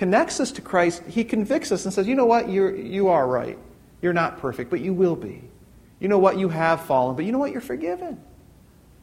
[0.00, 2.48] connects us to Christ, He convicts us and says, You know what?
[2.48, 3.58] You're, you are right.
[4.00, 5.42] You're not perfect, but you will be.
[5.98, 6.38] You know what?
[6.38, 7.52] You have fallen, but you know what?
[7.52, 8.18] You're forgiven.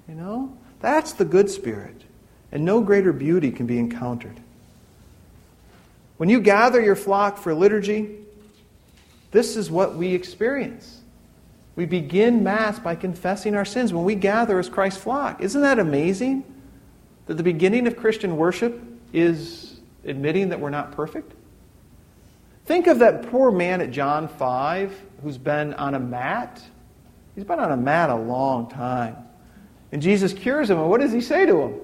[0.10, 0.58] You know?
[0.80, 2.02] That's the good spirit.
[2.52, 4.40] And no greater beauty can be encountered.
[6.18, 8.16] When you gather your flock for liturgy,
[9.30, 11.02] this is what we experience.
[11.76, 15.42] We begin Mass by confessing our sins when we gather as Christ's flock.
[15.44, 16.44] Isn't that amazing?
[17.28, 18.82] That the beginning of Christian worship
[19.14, 19.67] is
[20.08, 21.34] admitting that we're not perfect?
[22.66, 26.62] Think of that poor man at John 5 who's been on a mat.
[27.36, 29.16] He's been on a mat a long time.
[29.92, 31.80] And Jesus cures him, and what does he say to him?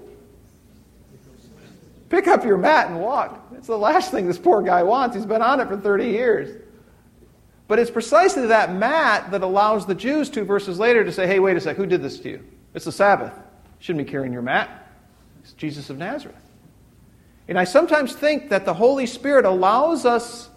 [2.10, 3.48] Pick up your mat and walk.
[3.56, 5.16] It's the last thing this poor guy wants.
[5.16, 6.62] He's been on it for 30 years.
[7.68, 11.40] But it's precisely that mat that allows the Jews two verses later to say, hey,
[11.40, 12.46] wait a sec, who did this to you?
[12.74, 13.34] It's the Sabbath.
[13.36, 13.42] You
[13.80, 14.92] shouldn't be carrying your mat.
[15.42, 16.36] It's Jesus of Nazareth.
[17.48, 20.50] And I sometimes think that the Holy Spirit allows us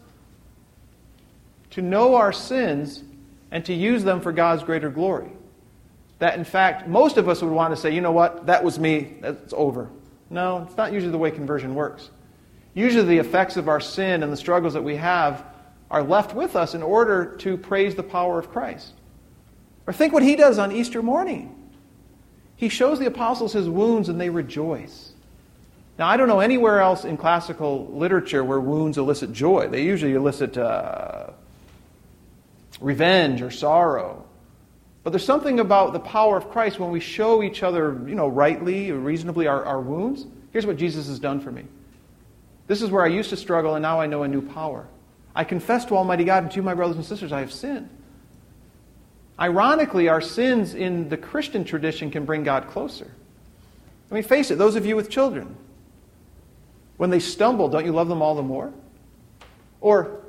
[1.70, 3.03] to know our sins
[3.51, 5.30] and to use them for God's greater glory.
[6.18, 8.78] That, in fact, most of us would want to say, you know what, that was
[8.78, 9.91] me, that's over.
[10.30, 12.11] No, it's not usually the way conversion works.
[12.74, 15.45] Usually, the effects of our sin and the struggles that we have
[15.91, 18.93] are left with us in order to praise the power of Christ.
[19.87, 21.55] Or think what he does on Easter morning.
[22.57, 25.06] He shows the apostles his wounds and they rejoice.
[25.99, 29.68] Now, I don't know anywhere else in classical literature where wounds elicit joy.
[29.68, 31.30] They usually elicit uh,
[32.80, 34.24] revenge or sorrow.
[35.05, 38.28] But there's something about the power of Christ when we show each other, you know,
[38.28, 40.26] rightly, or reasonably our, our wounds.
[40.53, 41.64] Here's what Jesus has done for me.
[42.66, 44.86] This is where I used to struggle, and now I know a new power.
[45.34, 47.88] I confess to Almighty God and to my brothers and sisters, I have sinned.
[49.38, 53.11] Ironically, our sins in the Christian tradition can bring God closer.
[54.11, 55.57] I mean, face it, those of you with children,
[56.97, 58.72] when they stumble, don't you love them all the more?
[59.80, 60.22] Or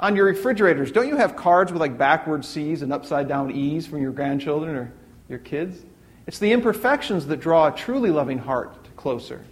[0.00, 3.86] on your refrigerators, don't you have cards with like backward C's and upside down E's
[3.86, 4.92] from your grandchildren or
[5.28, 5.84] your kids?
[6.26, 9.44] It's the imperfections that draw a truly loving heart closer.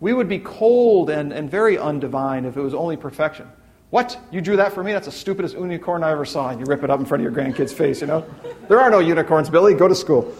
[0.00, 3.48] We would be cold and, and very undivine if it was only perfection.
[3.90, 4.18] What?
[4.30, 4.92] You drew that for me?
[4.92, 6.50] That's the stupidest unicorn I ever saw.
[6.50, 8.24] And you rip it up in front of your grandkid's face, you know?
[8.68, 9.74] There are no unicorns, Billy.
[9.74, 10.34] Go to school.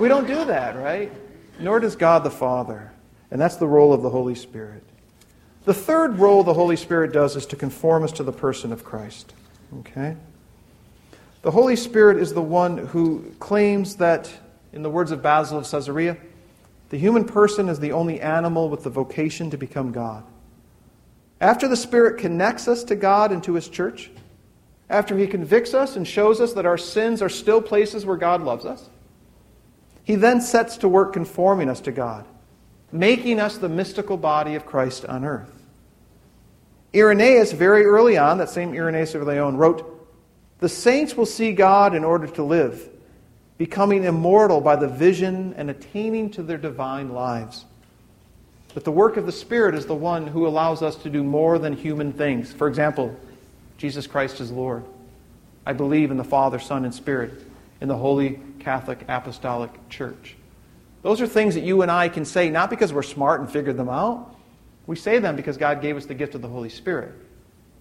[0.00, 1.12] We don't do that, right?
[1.58, 2.92] Nor does God the Father.
[3.30, 4.82] And that's the role of the Holy Spirit.
[5.64, 8.84] The third role the Holy Spirit does is to conform us to the person of
[8.84, 9.34] Christ.
[9.80, 10.16] Okay?
[11.42, 14.32] The Holy Spirit is the one who claims that,
[14.72, 16.16] in the words of Basil of Caesarea,
[16.90, 20.24] the human person is the only animal with the vocation to become God.
[21.40, 24.10] After the Spirit connects us to God and to His church,
[24.88, 28.40] after He convicts us and shows us that our sins are still places where God
[28.40, 28.88] loves us,
[30.04, 32.24] He then sets to work conforming us to God,
[32.92, 35.50] making us the mystical body of Christ on earth.
[36.94, 40.08] Irenaeus, very early on, that same Irenaeus of Lyon, wrote,
[40.60, 42.88] The saints will see God in order to live
[43.58, 47.64] becoming immortal by the vision and attaining to their divine lives.
[48.74, 51.58] But the work of the Spirit is the one who allows us to do more
[51.58, 52.52] than human things.
[52.52, 53.18] For example,
[53.78, 54.84] Jesus Christ is Lord.
[55.64, 57.32] I believe in the Father, Son, and Spirit,
[57.80, 60.36] in the Holy Catholic Apostolic Church.
[61.06, 63.76] Those are things that you and I can say not because we're smart and figured
[63.76, 64.34] them out.
[64.88, 67.12] We say them because God gave us the gift of the Holy Spirit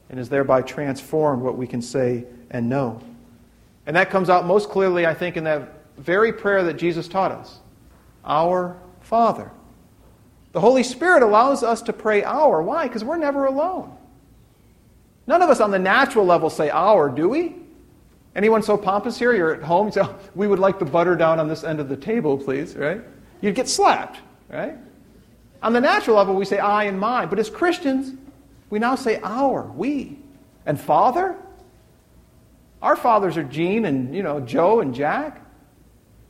[0.09, 3.01] and has thereby transformed what we can say and know.
[3.87, 7.31] And that comes out most clearly, I think, in that very prayer that Jesus taught
[7.31, 7.57] us
[8.23, 9.49] Our Father.
[10.51, 12.61] The Holy Spirit allows us to pray our.
[12.61, 12.87] Why?
[12.87, 13.91] Because we're never alone.
[15.25, 17.55] None of us on the natural level say our, do we?
[18.35, 19.33] Anyone so pompous here?
[19.33, 19.91] You're at home,
[20.35, 23.01] we would like the butter down on this end of the table, please, right?
[23.41, 24.19] You'd get slapped,
[24.49, 24.75] right?
[25.61, 27.27] On the natural level, we say I and mine.
[27.27, 28.13] But as Christians,
[28.69, 30.19] we now say our, we.
[30.65, 31.35] And Father?
[32.81, 35.41] Our fathers are Gene and, you know, Joe and Jack.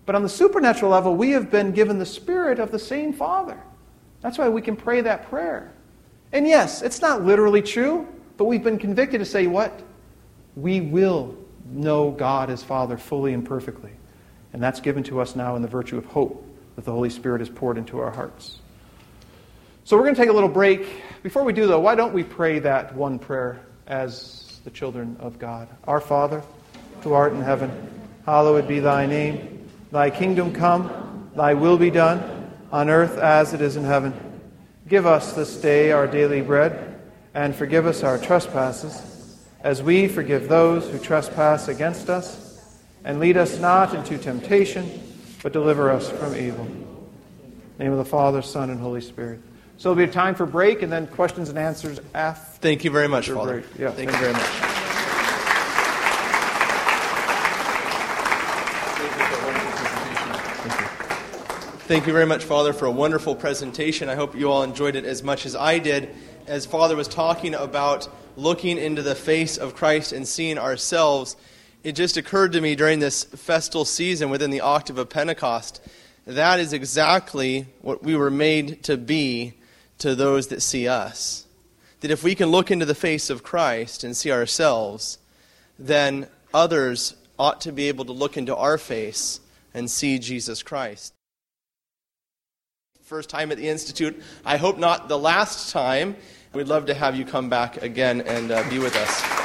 [0.06, 3.60] But on the supernatural level, we have been given the spirit of the same Father.
[4.22, 5.74] That's why we can pray that prayer.
[6.32, 9.82] And yes, it's not literally true, but we've been convicted to say what?
[10.56, 11.36] We will
[11.66, 13.92] know God as Father fully and perfectly.
[14.54, 16.45] And that's given to us now in the virtue of hope
[16.76, 18.60] that the Holy Spirit has poured into our hearts.
[19.84, 20.88] So we're going to take a little break.
[21.24, 25.38] Before we do, though, why don't we pray that one prayer as the children of
[25.38, 25.68] God.
[25.86, 26.42] Our Father,
[27.02, 27.72] who art in heaven,
[28.26, 29.70] hallowed be thy name.
[29.92, 34.14] Thy kingdom come, thy will be done, on earth as it is in heaven.
[34.88, 37.00] Give us this day our daily bread,
[37.36, 42.42] and forgive us our trespasses, as we forgive those who trespass against us.
[43.04, 44.90] And lead us not into temptation,
[45.46, 46.68] but deliver us from evil.
[47.78, 49.40] name of the Father, Son, and Holy Spirit.
[49.78, 52.58] So it'll be a time for break and then questions and answers after.
[52.62, 53.62] Thank you very much, Father.
[53.62, 53.78] Break.
[53.78, 54.42] Yeah, thank, thank you very much.
[61.84, 64.10] Thank you very much, Father, for a wonderful presentation.
[64.10, 66.10] I hope you all enjoyed it as much as I did.
[66.48, 71.36] As Father was talking about looking into the face of Christ and seeing ourselves,
[71.86, 75.80] it just occurred to me during this festal season within the octave of Pentecost
[76.26, 79.54] that is exactly what we were made to be
[80.00, 81.46] to those that see us.
[82.02, 85.20] That if we can look into the face of Christ and see ourselves,
[85.78, 89.40] then others ought to be able to look into our face
[89.74, 91.14] and see Jesus Christ.
[93.04, 94.20] First time at the Institute.
[94.44, 96.16] I hope not the last time.
[96.54, 99.45] We'd love to have you come back again and uh, be with us.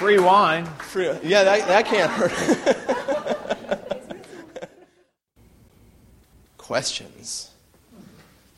[0.00, 0.64] Free wine.
[0.64, 2.32] Free, yeah, that, that can't hurt.
[6.56, 7.50] questions.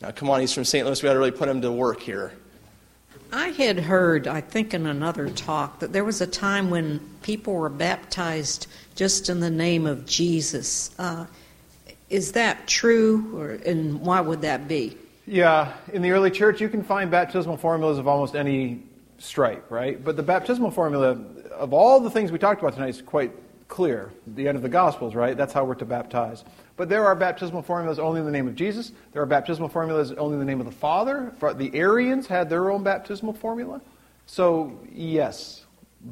[0.01, 0.85] Now, come on, he's from St.
[0.85, 1.03] Louis.
[1.03, 2.31] We got to really put him to work here.
[3.33, 7.55] I had heard, I think in another talk, that there was a time when people
[7.55, 10.91] were baptized just in the name of Jesus.
[10.97, 11.25] Uh,
[12.09, 14.97] is that true, or, and why would that be?
[15.27, 18.83] Yeah, in the early church, you can find baptismal formulas of almost any
[19.23, 20.03] stripe, right?
[20.03, 21.17] But the baptismal formula,
[21.51, 23.31] of all the things we talked about tonight, is quite
[23.69, 24.11] clear.
[24.27, 25.35] The end of the Gospels, right?
[25.35, 26.43] That's how we're to baptize.
[26.75, 28.91] But there are baptismal formulas only in the name of Jesus.
[29.13, 31.33] There are baptismal formulas only in the name of the Father.
[31.39, 33.79] The Arians had their own baptismal formula.
[34.25, 35.63] So, yes,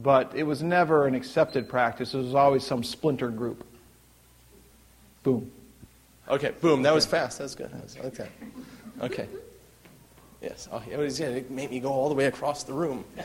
[0.01, 2.13] but it was never an accepted practice.
[2.13, 3.65] It was always some splinter group.
[5.23, 5.51] Boom.
[6.29, 6.81] Okay, boom.
[6.83, 7.39] That was fast.
[7.39, 7.71] That was good.
[7.71, 8.27] That was, okay.
[9.01, 9.27] Okay.
[10.41, 10.67] Yes.
[10.71, 13.05] Oh, it was going to make me go all the way across the room.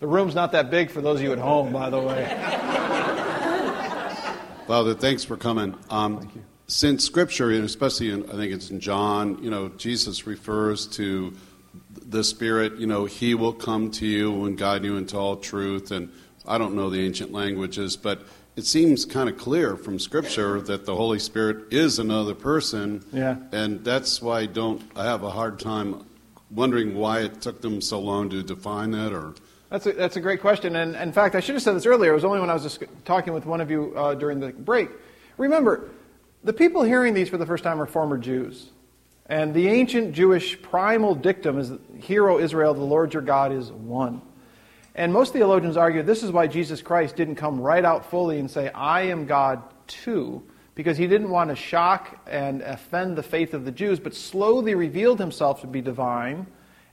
[0.00, 2.26] The room's not that big for those of you at home, by the way.
[4.66, 5.74] Father, thanks for coming.
[5.88, 6.42] Um, Thank you.
[6.66, 11.32] Since Scripture, and especially in, I think it's in John, you know, Jesus refers to
[12.06, 12.76] the Spirit.
[12.76, 15.90] You know, He will come to you and guide you into all truth.
[15.90, 16.12] And
[16.46, 18.26] I don't know the ancient languages, but
[18.56, 23.04] it seems kind of clear from Scripture that the Holy Spirit is another person.
[23.12, 23.36] Yeah.
[23.52, 24.82] And that's why I don't.
[24.94, 26.04] I have a hard time
[26.50, 29.34] wondering why it took them so long to define that, or.
[29.70, 30.76] That's a, that's a great question.
[30.76, 32.12] And in fact, I should have said this earlier.
[32.12, 34.52] It was only when I was just talking with one of you uh, during the
[34.52, 34.88] break.
[35.36, 35.90] Remember,
[36.44, 38.70] the people hearing these for the first time are former Jews.
[39.26, 43.72] And the ancient Jewish primal dictum is, Hear, O Israel, the Lord your God is
[43.72, 44.20] one.
[44.94, 48.50] And most theologians argue this is why Jesus Christ didn't come right out fully and
[48.50, 50.42] say, I am God too,
[50.74, 54.74] because he didn't want to shock and offend the faith of the Jews, but slowly
[54.74, 56.46] revealed himself to be divine,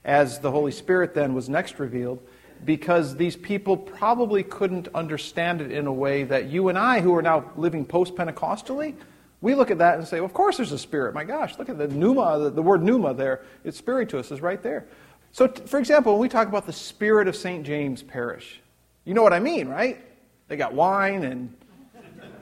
[0.04, 2.20] as the Holy Spirit then was next revealed,
[2.64, 7.14] because these people probably couldn't understand it in a way that you and I, who
[7.14, 8.96] are now living post Pentecostally,
[9.40, 11.14] we look at that and say, well, of course there's a spirit.
[11.14, 13.42] My gosh, look at the pneuma, the, the word pneuma there.
[13.64, 14.86] It's spiritus is right there.
[15.32, 17.64] So, t- for example, when we talk about the spirit of St.
[17.64, 18.60] James Parish,
[19.04, 20.00] you know what I mean, right?
[20.48, 21.54] They got wine and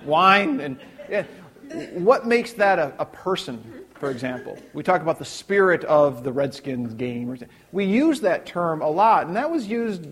[0.05, 0.78] wine and
[1.09, 1.24] yeah.
[1.95, 4.59] what makes that a, a person, for example?
[4.72, 7.38] We talk about the spirit of the Redskins game.
[7.70, 10.07] We use that term a lot, and that was used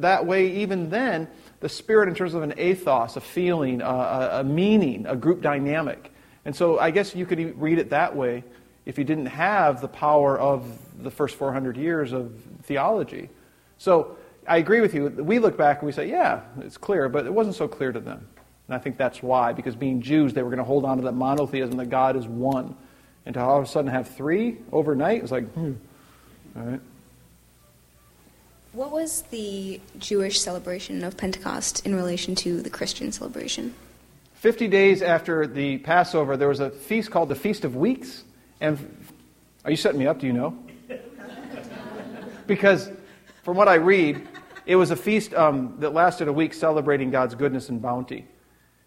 [0.00, 1.26] that way even then.
[1.60, 5.42] The spirit in terms of an ethos, a feeling, a, a, a meaning, a group
[5.42, 6.12] dynamic.
[6.44, 8.44] And so I guess you could read it that way
[8.86, 10.64] if you didn't have the power of
[11.02, 12.32] the first 400 years of
[12.64, 13.28] theology.
[13.78, 15.08] So I agree with you.
[15.08, 18.00] We look back and we say, yeah, it's clear, but it wasn't so clear to
[18.00, 18.26] them.
[18.66, 21.04] And I think that's why, because being Jews, they were going to hold on to
[21.04, 22.76] that monotheism that God is one.
[23.24, 25.74] And to all of a sudden have three overnight, it's like, hmm.
[26.56, 26.80] All right.
[28.72, 33.74] What was the Jewish celebration of Pentecost in relation to the Christian celebration?
[34.34, 38.24] 50 days after the Passover, there was a feast called the Feast of Weeks.
[38.60, 38.78] And
[39.64, 40.20] are you setting me up?
[40.20, 40.56] Do you know?
[42.48, 42.90] Because
[43.44, 44.26] from what I read,
[44.66, 48.26] it was a feast um, that lasted a week celebrating God's goodness and bounty.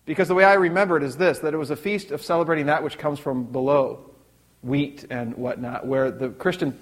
[0.06, 2.66] Because the way I remember it is this that it was a feast of celebrating
[2.66, 4.12] that which comes from below,
[4.62, 6.78] wheat and whatnot, where the Christian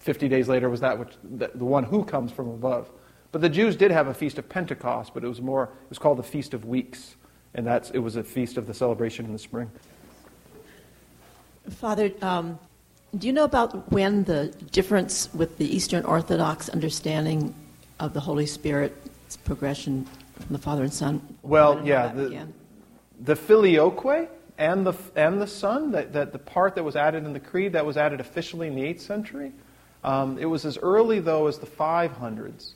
[0.00, 2.90] 50 days later was that which, the, the one who comes from above.
[3.32, 5.98] But the Jews did have a feast of Pentecost, but it was more, it was
[5.98, 7.16] called the Feast of Weeks.
[7.54, 9.70] And that's, it was a feast of the celebration in the spring.
[11.70, 12.58] Father, um,
[13.16, 17.54] do you know about when the difference with the Eastern Orthodox understanding
[18.00, 21.36] of the Holy Spirit's progression from the Father and Son?
[21.42, 22.46] Well, yeah, the,
[23.20, 24.28] the filioque
[24.58, 27.72] and the and the Son, that, that the part that was added in the Creed
[27.72, 29.52] that was added officially in the eighth century.
[30.04, 32.72] Um, it was as early though as the 500s.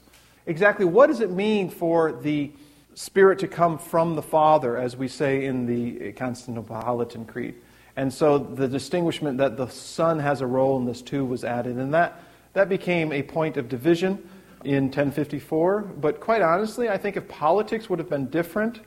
[0.46, 2.50] Exactly, what does it mean for the
[2.94, 7.54] Spirit to come from the Father, as we say in the Constantinopolitan Creed?
[7.96, 11.76] And so the distinguishment that the Son has a role in this too was added.
[11.76, 12.20] And that,
[12.54, 14.28] that became a point of division
[14.64, 15.82] in 1054.
[15.82, 18.80] But quite honestly, I think if politics would have been different,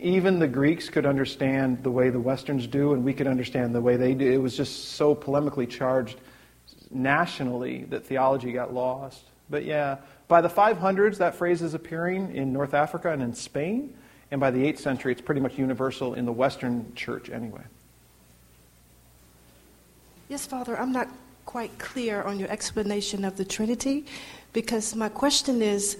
[0.00, 3.80] even the Greeks could understand the way the Westerns do, and we could understand the
[3.80, 4.30] way they do.
[4.30, 6.20] It was just so polemically charged
[6.90, 9.24] nationally that theology got lost.
[9.50, 9.96] But yeah,
[10.28, 13.94] by the 500s, that phrase is appearing in North Africa and in Spain.
[14.30, 17.62] And by the 8th century, it's pretty much universal in the Western church anyway.
[20.28, 21.08] Yes, Father, I'm not
[21.46, 24.04] quite clear on your explanation of the Trinity
[24.52, 25.96] because my question is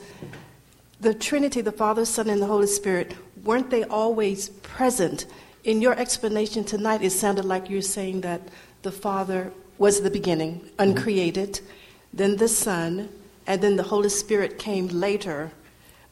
[1.00, 5.24] the Trinity, the Father, Son, and the Holy Spirit, weren't they always present?
[5.64, 8.42] In your explanation tonight, it sounded like you're saying that
[8.82, 11.66] the Father was the beginning, uncreated, mm-hmm.
[12.12, 13.08] then the Son,
[13.46, 15.50] and then the Holy Spirit came later.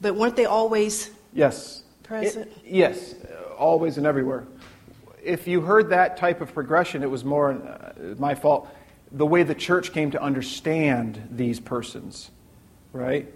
[0.01, 1.82] But weren't they always yes.
[2.02, 2.47] present?
[2.47, 3.14] It, yes,
[3.59, 4.47] always and everywhere
[5.27, 8.69] if you heard that type of progression, it was more uh, my fault.
[9.12, 12.31] The way the church came to understand these persons,
[12.93, 13.32] right?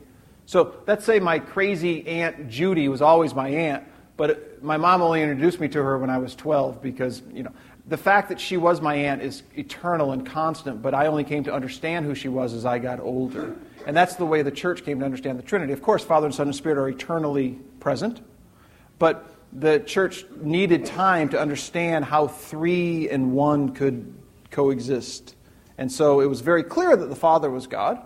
[0.47, 3.85] So let's say my crazy aunt Judy was always my aunt,
[4.17, 7.53] but my mom only introduced me to her when I was 12 because, you know,
[7.87, 11.45] the fact that she was my aunt is eternal and constant, but I only came
[11.45, 13.57] to understand who she was as I got older.
[13.87, 15.73] And that's the way the church came to understand the Trinity.
[15.73, 18.21] Of course, Father and Son and Spirit are eternally present,
[18.99, 24.15] but the church needed time to understand how three and one could
[24.51, 25.35] coexist.
[25.77, 28.01] And so it was very clear that the Father was God.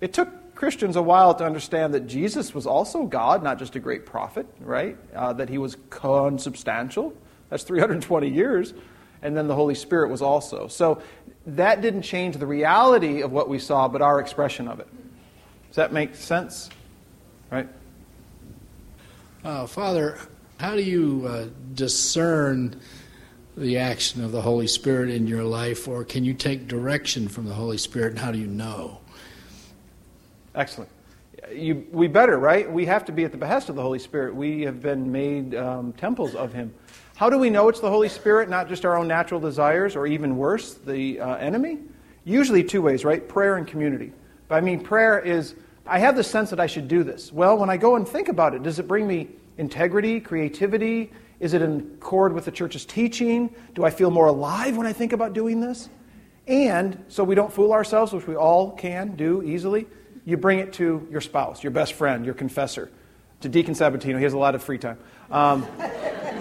[0.00, 3.80] It took Christians a while to understand that Jesus was also God, not just a
[3.80, 4.96] great prophet, right?
[5.14, 7.14] Uh, that he was consubstantial.
[7.48, 8.74] That's 320 years.
[9.22, 10.68] And then the Holy Spirit was also.
[10.68, 11.02] So
[11.46, 14.88] that didn't change the reality of what we saw, but our expression of it.
[15.68, 16.68] Does that make sense?
[17.50, 17.68] Right?
[19.44, 20.18] Uh, Father,
[20.62, 22.80] how do you uh, discern
[23.56, 27.46] the action of the Holy Spirit in your life, or can you take direction from
[27.46, 29.00] the Holy Spirit, and how do you know?
[30.54, 30.88] Excellent.
[31.52, 32.70] You, we better, right?
[32.70, 34.36] We have to be at the behest of the Holy Spirit.
[34.36, 36.72] We have been made um, temples of Him.
[37.16, 40.06] How do we know it's the Holy Spirit, not just our own natural desires, or
[40.06, 41.78] even worse, the uh, enemy?
[42.24, 43.28] Usually, two ways, right?
[43.28, 44.12] Prayer and community.
[44.46, 47.32] But I mean, prayer is, I have the sense that I should do this.
[47.32, 49.28] Well, when I go and think about it, does it bring me
[49.62, 51.12] integrity, creativity?
[51.38, 53.54] Is it in accord with the church's teaching?
[53.74, 55.88] Do I feel more alive when I think about doing this?
[56.48, 59.86] And so we don't fool ourselves, which we all can do easily,
[60.24, 62.90] you bring it to your spouse, your best friend, your confessor,
[63.40, 64.16] to Deacon Sabatino.
[64.18, 64.98] He has a lot of free time.
[65.30, 65.64] Um,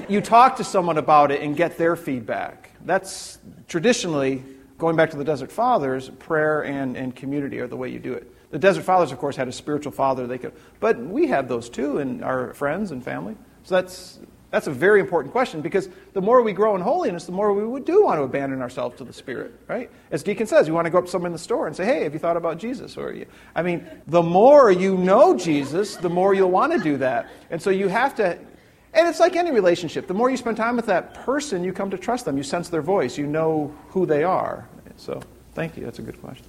[0.09, 2.71] you talk to someone about it and get their feedback.
[2.83, 3.37] That's
[3.67, 4.43] traditionally,
[4.79, 8.13] going back to the Desert Fathers, prayer and, and community are the way you do
[8.13, 8.33] it.
[8.51, 11.69] The Desert Fathers, of course, had a spiritual father they could, but we have those
[11.69, 13.35] too in our friends and family.
[13.63, 14.19] So that's
[14.51, 17.65] that's a very important question because the more we grow in holiness, the more we
[17.65, 19.89] would do want to abandon ourselves to the Spirit, right?
[20.11, 21.85] As Deacon says, you want to go up to someone in the store and say,
[21.85, 23.15] "Hey, have you thought about Jesus?" Or,
[23.55, 27.61] I mean, the more you know Jesus, the more you'll want to do that, and
[27.61, 28.37] so you have to.
[28.93, 30.07] And it's like any relationship.
[30.07, 32.35] The more you spend time with that person, you come to trust them.
[32.35, 33.17] You sense their voice.
[33.17, 34.67] You know who they are.
[34.97, 35.21] So,
[35.53, 35.85] thank you.
[35.85, 36.45] That's a good question.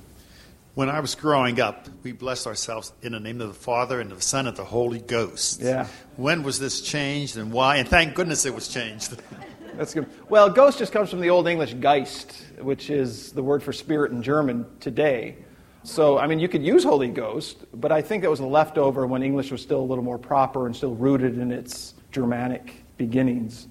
[0.75, 4.11] When I was growing up, we blessed ourselves in the name of the Father and
[4.11, 5.61] of the Son and the Holy Ghost.
[5.61, 5.87] Yeah.
[6.17, 7.77] When was this changed and why?
[7.77, 9.21] And thank goodness it was changed.
[9.77, 10.07] That's good.
[10.31, 14.13] Well, ghost just comes from the Old English Geist, which is the word for spirit
[14.13, 15.37] in German today.
[15.83, 19.07] So, I mean, you could use Holy Ghost, but I think it was a leftover
[19.07, 23.69] when English was still a little more proper and still rooted in its Germanic beginnings.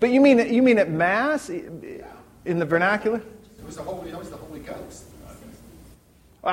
[0.00, 3.22] But you mean you mean at Mass in the vernacular?
[3.58, 5.05] It was the Holy, it was the Holy Ghost.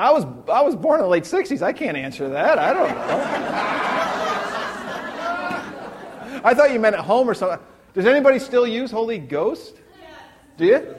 [0.02, 1.62] I was, I was born in the late 60s.
[1.62, 2.58] I can't answer that.
[2.58, 3.54] I don't know.
[6.44, 7.58] I thought you meant at home or something.
[7.94, 9.76] Does anybody still use Holy Ghost?
[10.56, 10.94] Do you?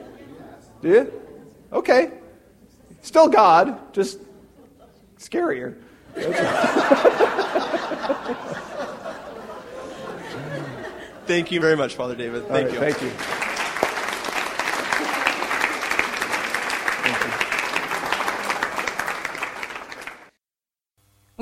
[0.82, 1.12] Do you?
[1.72, 2.12] Okay.
[3.02, 4.18] Still God, just
[5.18, 5.76] scarier.
[11.26, 12.46] Thank you very much, Father David.
[12.48, 12.80] Thank right, you.
[12.80, 13.55] Thank you.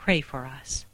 [0.00, 0.86] pray for us.